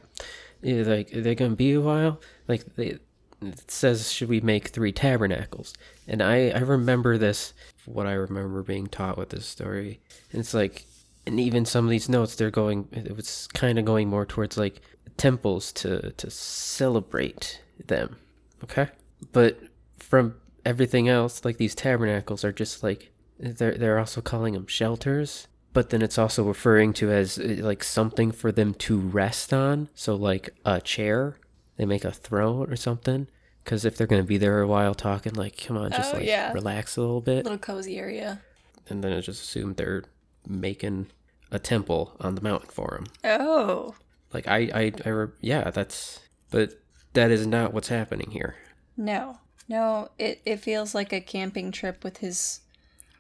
[0.62, 3.00] Yeah, like they're gonna be a while." Like they,
[3.42, 5.74] it says, should we make three tabernacles?
[6.08, 7.54] And I, I remember this,
[7.86, 10.00] what I remember being taught with this story.
[10.32, 10.86] And it's like,
[11.26, 14.58] and even some of these notes, they're going, it was kind of going more towards
[14.58, 14.82] like
[15.18, 18.18] temples to, to celebrate them.
[18.64, 18.88] Okay.
[19.32, 19.60] But
[20.00, 20.36] from
[20.66, 25.92] everything else, like these tabernacles are just like, they're, they're also calling them shelters but
[25.92, 29.90] then it's also referring to as like something for them to rest on.
[29.94, 31.38] So like a chair,
[31.80, 33.28] they make a throne or something.
[33.64, 36.28] Because if they're gonna be there a while talking, like come on, just Oh, like
[36.28, 36.52] yeah.
[36.52, 38.42] relax a little bit, Little cozy area.
[38.90, 40.04] and then it's just assumed they're
[40.46, 41.08] making
[41.52, 43.06] a temple on the mountain for him.
[43.24, 43.96] Oh.
[44.34, 46.20] Like I, I, I re- yeah, that's,
[46.52, 46.74] but
[47.14, 48.56] that is not what's happening here.
[48.98, 49.40] No.
[49.68, 52.62] No, it, it feels like a camping trip with his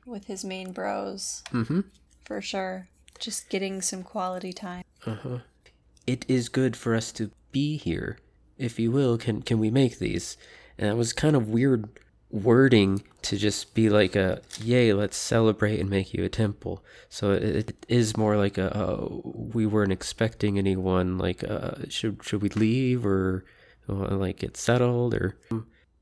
[0.05, 1.43] with his main bros.
[1.53, 1.81] Mm-hmm.
[2.25, 2.87] For sure.
[3.19, 4.83] Just getting some quality time.
[5.05, 5.39] Uh-huh.
[6.07, 8.17] It is good for us to be here.
[8.59, 10.37] If you will, can can we make these?
[10.77, 11.89] And it was kind of weird
[12.29, 16.83] wording to just be like a yay, let's celebrate and make you a temple.
[17.09, 21.17] So it, it is more like a we weren't expecting anyone.
[21.17, 23.45] Like uh, should should we leave or
[23.87, 25.37] uh, like get settled or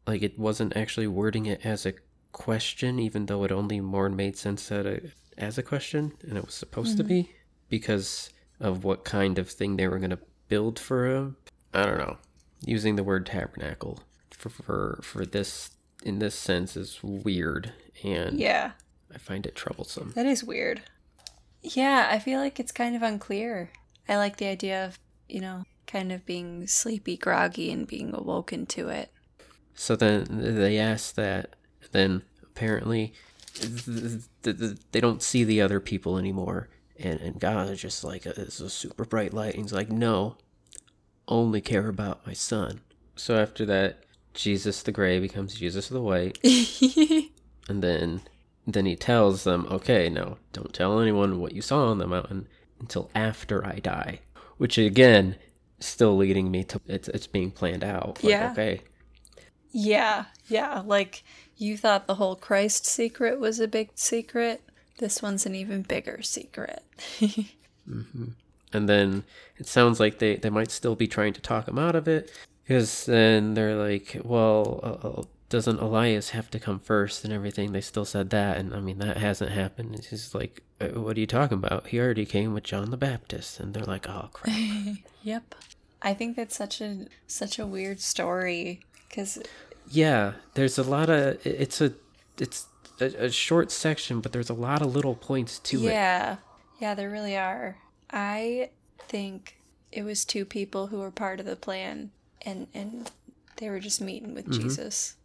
[0.06, 1.94] like it wasn't actually wording it as a
[2.32, 5.02] question, even though it only more made sense as a,
[5.38, 7.32] as a question, and it was supposed to be
[7.70, 8.30] because
[8.60, 11.38] of what kind of thing they were going to build for him.
[11.74, 12.18] I don't know.
[12.66, 14.00] Using the word tabernacle
[14.32, 15.72] for for for this
[16.04, 18.72] in this sense is weird, and Yeah.
[19.14, 20.12] I find it troublesome.
[20.16, 20.82] That is weird.
[21.62, 23.72] Yeah, I feel like it's kind of unclear.
[24.08, 28.66] I like the idea of, you know, kind of being sleepy, groggy, and being awoken
[28.68, 29.12] to it.
[29.74, 31.56] So then they ask that.
[31.92, 33.14] Then apparently
[33.56, 33.86] th-
[34.44, 36.70] th- th- they don't see the other people anymore.
[37.00, 39.54] And, and God is just like, uh, it's a super bright light.
[39.56, 40.36] And he's like, no,
[41.28, 42.82] only care about my son.
[43.16, 44.04] So after that,
[44.34, 46.38] Jesus the gray becomes Jesus the white.
[47.70, 48.22] And then
[48.66, 52.48] then he tells them, okay, no, don't tell anyone what you saw on the mountain
[52.80, 54.20] until after I die.
[54.58, 55.36] Which again,
[55.80, 58.24] still leading me to it's it's being planned out.
[58.24, 58.52] Like, Yeah.
[58.52, 58.82] Okay.
[59.72, 60.82] yeah, yeah.
[60.86, 61.24] Like,
[61.58, 64.62] you thought the whole Christ secret was a big secret.
[65.00, 66.84] This one's an even bigger secret.
[67.90, 68.26] Mm-hmm.
[68.74, 69.24] And then
[69.58, 72.32] it sounds like they, they might still be trying to talk him out of it.
[72.64, 77.72] Because then they're like, well, uh, uh, doesn't Elias have to come first and everything?
[77.72, 78.58] They still said that.
[78.58, 79.96] And I mean, that hasn't happened.
[79.96, 81.88] It's just like, uh, what are you talking about?
[81.88, 83.60] He already came with John the Baptist.
[83.60, 84.56] And they're like, oh, crap.
[85.24, 85.56] yep.
[86.02, 89.40] I think that's such a such a weird story because
[89.90, 91.94] yeah, there's a lot of, it's a,
[92.38, 92.68] it's
[93.00, 95.92] a, a short section, but there's a lot of little points to it.
[95.92, 96.38] yeah,
[96.80, 97.78] yeah, there really are.
[98.12, 98.70] I
[99.08, 99.58] think
[99.92, 102.12] it was two people who were part of the plan,
[102.44, 103.10] and and
[103.58, 105.16] they were just meeting with Jesus,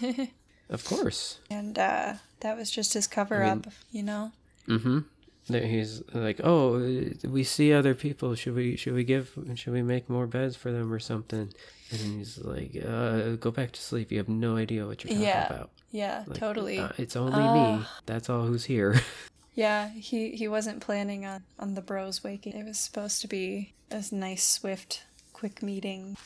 [0.70, 1.38] Of course.
[1.50, 4.32] and uh, that was just his cover up, you know.
[4.68, 5.00] Mm-hmm.
[5.48, 8.34] That He's like, oh, uh, we see other people.
[8.36, 8.76] Should we?
[8.76, 9.36] Should we give?
[9.56, 11.52] Should we make more beds for them or something?
[11.90, 14.12] And he's like, uh, go back to sleep.
[14.12, 15.46] You have no idea what you're talking Yeah.
[15.46, 15.70] about.
[15.90, 16.78] Yeah, Like, totally.
[16.78, 17.42] uh, it's only
[17.80, 17.84] me.
[18.06, 19.00] That's all who's here.
[19.54, 22.54] Yeah, he he wasn't planning on on the bros waking.
[22.54, 26.16] It was supposed to be a nice, swift, quick meeting.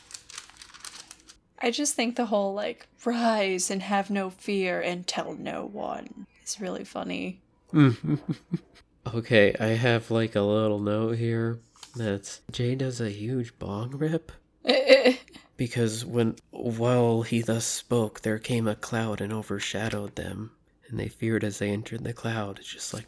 [1.59, 6.27] I just think the whole like rise and have no fear and tell no one
[6.43, 7.41] is really funny.
[9.13, 11.59] okay, I have like a little note here.
[11.95, 14.31] That's Jay does a huge bong rip.
[15.57, 20.51] Because when while he thus spoke, there came a cloud and overshadowed them,
[20.89, 22.59] and they feared as they entered the cloud.
[22.59, 23.05] It's just like,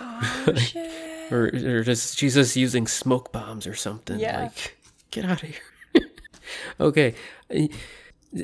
[0.00, 1.32] oh shit!
[1.32, 4.18] or, or just Jesus using smoke bombs or something.
[4.18, 4.42] Yeah.
[4.42, 4.76] Like,
[5.10, 6.02] get out of here.
[6.80, 7.14] okay,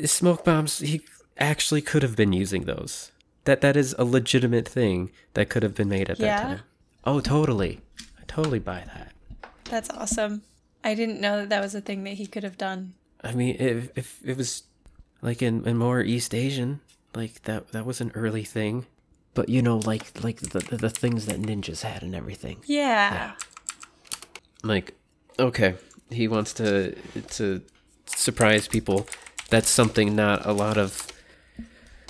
[0.04, 0.78] smoke bombs.
[0.78, 1.02] He
[1.38, 3.12] actually could have been using those.
[3.44, 6.36] That that is a legitimate thing that could have been made at Yeah?
[6.36, 6.60] that time.
[7.04, 7.80] Oh, totally.
[8.20, 9.12] I totally buy that.
[9.64, 10.42] That's awesome.
[10.84, 12.94] I didn't know that that was a thing that he could have done.
[13.24, 14.64] I mean, if if it was
[15.22, 16.80] like in, in more East Asian,
[17.14, 18.86] like that that was an early thing.
[19.34, 22.58] But you know, like like the the, the things that ninjas had and everything.
[22.66, 23.34] Yeah.
[24.62, 24.94] Like,
[25.38, 25.76] okay,
[26.10, 26.94] he wants to
[27.30, 27.62] to
[28.06, 29.06] surprise people.
[29.48, 31.08] That's something not a lot of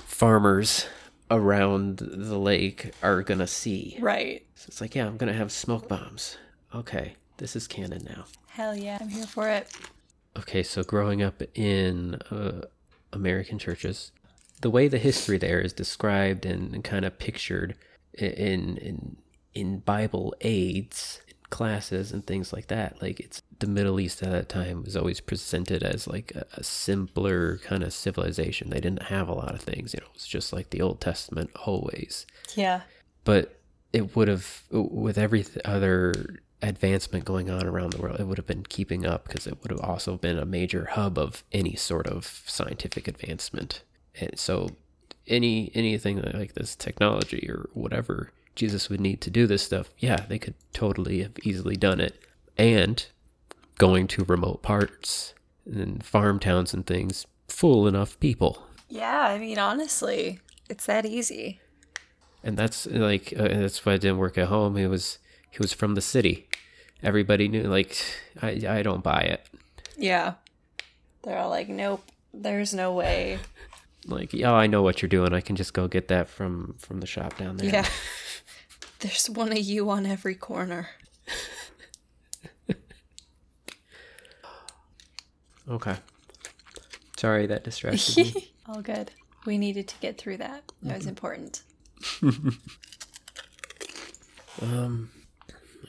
[0.05, 0.87] farmers
[1.29, 3.97] around the lake are gonna see.
[3.99, 4.45] Right.
[4.55, 6.37] So it's like, yeah, I'm gonna have smoke bombs.
[6.73, 8.25] Okay, this is canon now.
[8.47, 9.67] Hell yeah, I'm here for it.
[10.37, 12.61] Okay, so growing up in uh,
[13.13, 14.11] American churches,
[14.61, 17.75] the way the history there is described and, kind of pictured
[18.13, 19.17] in in
[19.53, 23.01] in Bible aids, classes and things like that.
[23.01, 26.63] Like it's the Middle East at that time was always presented as like a, a
[26.63, 28.69] simpler kind of civilization.
[28.69, 30.11] They didn't have a lot of things, you know.
[30.15, 32.25] It's just like the Old Testament always.
[32.55, 32.81] Yeah.
[33.23, 33.59] But
[33.93, 38.47] it would have with every other advancement going on around the world, it would have
[38.47, 42.07] been keeping up because it would have also been a major hub of any sort
[42.07, 43.83] of scientific advancement.
[44.19, 44.69] And so
[45.27, 50.25] any anything like this technology or whatever Jesus would need to do this stuff, yeah,
[50.27, 52.19] they could totally have easily done it.
[52.57, 53.05] And
[53.77, 55.33] going to remote parts
[55.65, 58.67] and farm towns and things, full enough people.
[58.89, 60.39] Yeah, I mean, honestly,
[60.69, 61.59] it's that easy.
[62.43, 64.75] And that's like uh, that's why it didn't work at home.
[64.75, 65.17] He was
[65.53, 66.47] he was from the city.
[67.03, 67.63] Everybody knew.
[67.63, 67.95] Like
[68.41, 69.47] I I don't buy it.
[69.95, 70.33] Yeah.
[71.21, 73.39] They're all like, nope, there's no way.
[74.05, 75.33] Like, oh, I know what you're doing.
[75.33, 77.69] I can just go get that from from the shop down there.
[77.69, 77.85] Yeah.
[78.99, 80.89] There's one of you on every corner.
[85.69, 85.95] Okay.
[87.17, 88.51] Sorry that distracted me.
[88.67, 89.11] All good.
[89.45, 90.63] We needed to get through that.
[90.81, 91.63] That was important.
[94.61, 95.09] Um,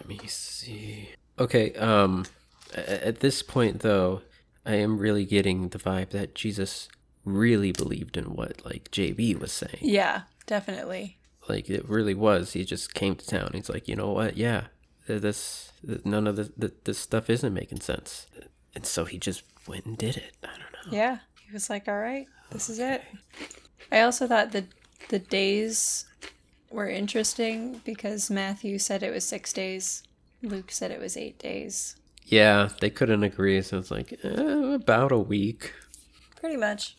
[0.07, 1.11] let me see.
[1.39, 1.73] Okay.
[1.75, 2.27] Um,
[2.75, 4.23] at this point though,
[4.67, 6.89] I am really getting the vibe that Jesus
[7.25, 9.79] really believed in what like JB was saying.
[9.81, 11.19] Yeah, definitely.
[11.49, 12.53] Like it really was.
[12.53, 13.51] He just came to town.
[13.55, 14.37] He's like, you know what?
[14.37, 14.67] Yeah,
[15.07, 15.73] this
[16.05, 18.27] none of this th- this stuff isn't making sense.
[18.75, 20.37] And so he just went and did it.
[20.43, 20.97] I don't know.
[20.97, 21.19] Yeah.
[21.47, 23.03] He was like, all right, this is it.
[23.93, 24.65] I also thought the
[25.09, 26.07] the days
[26.75, 30.03] were interesting because Matthew said it was six days.
[30.43, 31.97] Luke said it was eight days.
[32.25, 33.63] Yeah, they couldn't agree.
[33.63, 35.73] So it's like eh, about a week.
[36.41, 36.97] Pretty much.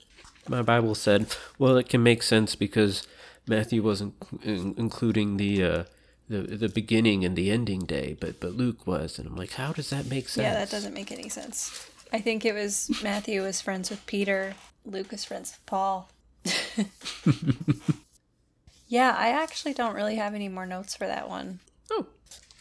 [0.48, 3.08] My Bible said, well, it can make sense because
[3.48, 4.14] Matthew wasn't
[4.44, 5.84] in- including the uh,
[6.30, 9.74] the the beginning and the ending day, but but Luke was, and I'm like, how
[9.74, 10.44] does that make sense?
[10.44, 11.90] Yeah, that doesn't make any sense.
[12.14, 14.54] I think it was Matthew was friends with Peter,
[14.86, 16.10] Luke was friends with Paul.
[18.88, 21.60] yeah, I actually don't really have any more notes for that one.
[21.92, 22.08] Oh,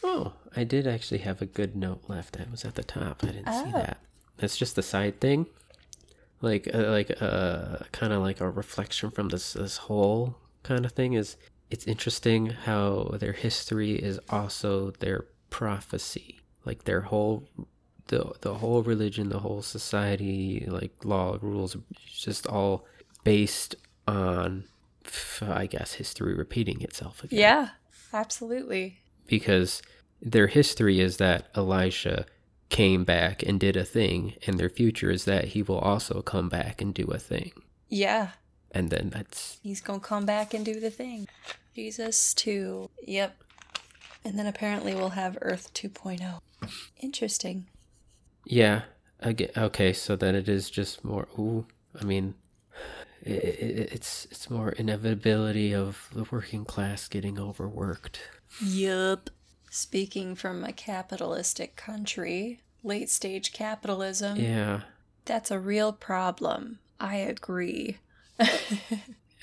[0.03, 2.37] oh, I did actually have a good note left.
[2.39, 3.23] I was at the top.
[3.23, 3.71] I didn't see Oh.
[3.73, 3.97] that.
[4.37, 5.45] That's just the side thing,
[6.41, 10.91] like uh, like uh, kind of like a reflection from this this whole kind of
[10.91, 11.13] thing.
[11.13, 11.37] Is
[11.71, 17.47] it's interesting how their history is also their prophecy, like their whole
[18.07, 22.85] the the whole religion, the whole society, like law, rules, just all
[23.23, 23.75] based
[24.07, 24.65] on,
[25.41, 27.69] I guess, history repeating itself again Yeah,
[28.13, 28.99] absolutely.
[29.27, 29.81] because
[30.21, 32.25] their history is that Elisha
[32.69, 36.49] came back and did a thing, and their future is that he will also come
[36.49, 37.51] back and do a thing.
[37.89, 38.29] Yeah,
[38.71, 41.27] And then that's he's gonna come back and do the thing.
[41.75, 42.89] Jesus too.
[43.05, 43.37] Yep.
[44.23, 46.39] And then apparently we'll have Earth 2.0.
[47.01, 47.67] Interesting.
[48.45, 48.83] yeah.
[49.21, 51.27] Again, okay, so then it is just more.
[51.39, 51.65] Ooh,
[51.99, 52.33] I mean,
[53.25, 58.19] it's it's more inevitability of the working class getting overworked.
[58.63, 59.29] Yup.
[59.69, 64.81] Speaking from a capitalistic country, late stage capitalism, Yeah,
[65.25, 66.79] that's a real problem.
[66.99, 67.97] I agree.
[68.39, 68.49] and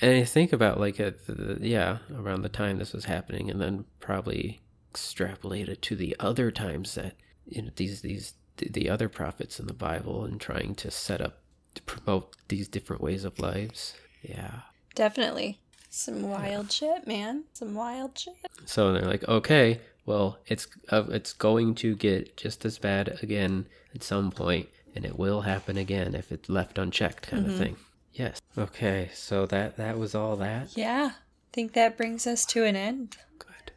[0.01, 3.85] I think about like at the, yeah around the time this was happening, and then
[3.99, 7.15] probably extrapolate it to the other times that
[7.45, 11.19] you know these these the, the other prophets in the Bible and trying to set
[11.21, 11.42] up
[11.75, 13.95] to promote these different ways of lives.
[14.21, 14.61] Yeah.
[14.95, 15.59] Definitely.
[15.89, 17.43] Some wild shit, man.
[17.53, 18.35] Some wild shit.
[18.65, 23.67] So they're like, okay, well, it's uh, it's going to get just as bad again
[23.93, 27.77] at some point, and it will happen again if it's left unchecked, kind of thing.
[28.13, 28.41] Yes.
[28.57, 29.09] Okay.
[29.13, 30.75] So that that was all that.
[30.75, 31.11] Yeah.
[31.13, 33.17] I think that brings us to an end.
[33.37, 33.71] Good.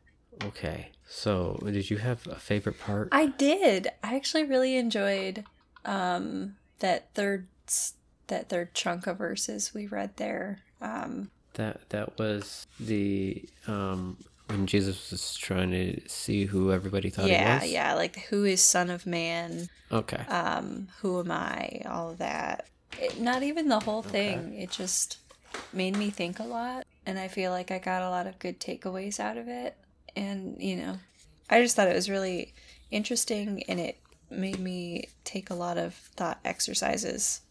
[0.45, 0.91] Okay.
[1.09, 3.09] So did you have a favorite part?
[3.13, 3.89] I did.
[4.03, 5.45] I actually really enjoyed
[5.85, 7.47] um that third
[8.29, 10.61] that third chunk of verses we read there.
[10.81, 17.29] Um That that was the um when Jesus was trying to see who everybody thought
[17.29, 17.73] yeah, he was.
[17.73, 19.69] yeah, like who is son of man?
[19.91, 20.25] Okay.
[20.29, 21.83] Um who am I?
[21.87, 22.67] All of that.
[22.99, 24.55] It, not even the whole thing.
[24.55, 25.19] It just
[25.73, 28.59] made me think a lot and I feel like I got a lot of good
[28.59, 29.77] takeaways out of it.
[30.17, 30.99] And, you know,
[31.49, 32.53] I just thought it was really
[32.91, 33.99] interesting and it
[34.29, 37.43] made me take a lot of thought exercises,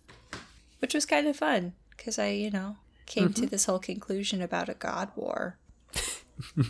[0.80, 4.70] which was kind of fun because I, you know, came to this whole conclusion about
[4.70, 5.58] a God war.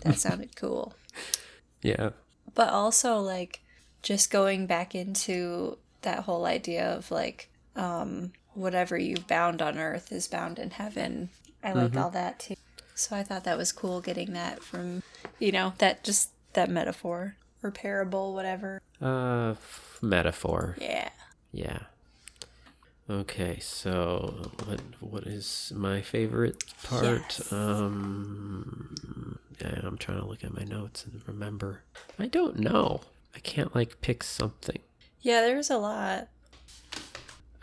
[0.03, 0.93] that sounded cool.
[1.81, 2.11] yeah.
[2.53, 3.61] But also, like,
[4.01, 10.11] just going back into that whole idea of like, um, whatever you've bound on earth
[10.11, 11.29] is bound in heaven.
[11.63, 12.55] I like all that too.
[12.93, 15.03] So I thought that was cool getting that from,
[15.39, 18.81] you know, that just that metaphor or parable, whatever.
[19.01, 19.55] Uh,
[20.01, 20.77] metaphor.
[20.79, 21.09] Yeah.
[21.51, 21.79] Yeah.
[23.07, 27.37] Okay, so what what is my favorite part?
[27.37, 27.51] Yes.
[27.53, 31.83] Um, yeah, I'm trying to look at my notes and remember.
[32.17, 33.01] I don't know.
[33.35, 34.79] I can't like pick something.
[35.21, 36.29] Yeah, there's a lot.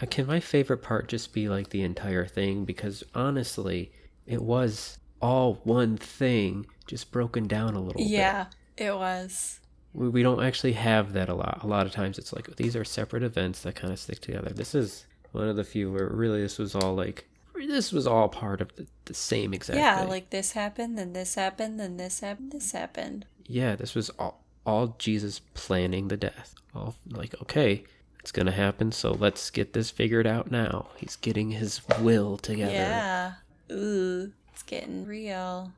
[0.00, 2.64] Uh, Can my favorite part just be like the entire thing?
[2.64, 3.90] Because honestly,
[4.26, 8.10] it was all one thing, just broken down a little bit.
[8.10, 9.58] Yeah, it was.
[9.92, 11.60] we, we don't actually have that a lot.
[11.62, 14.50] A lot of times it's like these are separate events that kind of stick together.
[14.54, 18.28] This is one of the few where really this was all like this was all
[18.28, 20.08] part of the, the same exact Yeah, thing.
[20.08, 23.26] like this happened, then this happened, then this happened, this happened.
[23.46, 26.54] yeah, this was all all Jesus planning the death.
[26.74, 27.84] All like okay,
[28.20, 30.88] it's gonna happen, so let's get this figured out now.
[30.96, 32.72] He's getting his will together.
[32.72, 33.32] Yeah.
[33.70, 35.72] Ooh, it's getting real.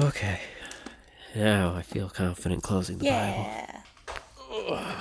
[0.00, 0.40] Okay.
[1.34, 3.46] Now I feel confident closing the Bible.
[4.68, 5.00] Yeah.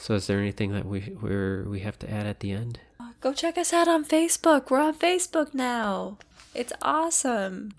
[0.00, 2.80] So is there anything that we we're, we have to add at the end?
[3.00, 4.70] Uh, go check us out on Facebook.
[4.70, 6.18] We're on Facebook now.
[6.54, 7.72] It's awesome.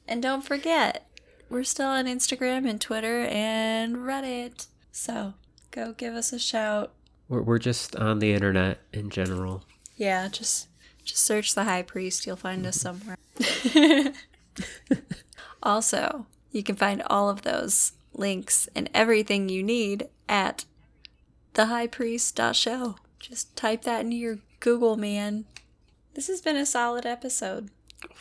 [0.07, 1.07] and don't forget,
[1.49, 4.67] we're still on Instagram and Twitter and Reddit.
[4.91, 5.35] So
[5.71, 6.93] go give us a shout.
[7.29, 9.63] We're we're just on the internet in general.
[9.95, 10.67] Yeah, just
[11.03, 12.25] just search the high priest.
[12.25, 13.17] You'll find us somewhere.
[15.61, 20.65] also, you can find all of those links and everything you need at
[21.53, 22.95] thehighpriest.show.
[23.19, 25.45] Just type that into your Google, man.
[26.13, 27.69] This has been a solid episode.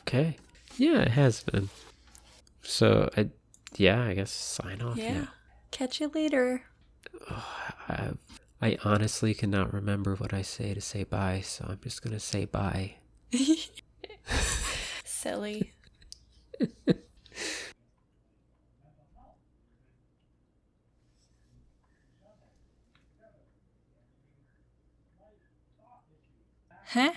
[0.01, 0.37] Okay.
[0.77, 1.69] Yeah, it has been.
[2.63, 3.31] So, I,
[3.77, 4.97] yeah, I guess sign off.
[4.97, 5.13] Yeah.
[5.13, 5.27] Yeah.
[5.71, 6.63] Catch you later.
[7.89, 8.13] I,
[8.61, 12.45] I honestly cannot remember what I say to say bye, so I'm just gonna say
[12.45, 12.97] bye.
[15.05, 15.73] Silly.
[26.97, 27.13] हैं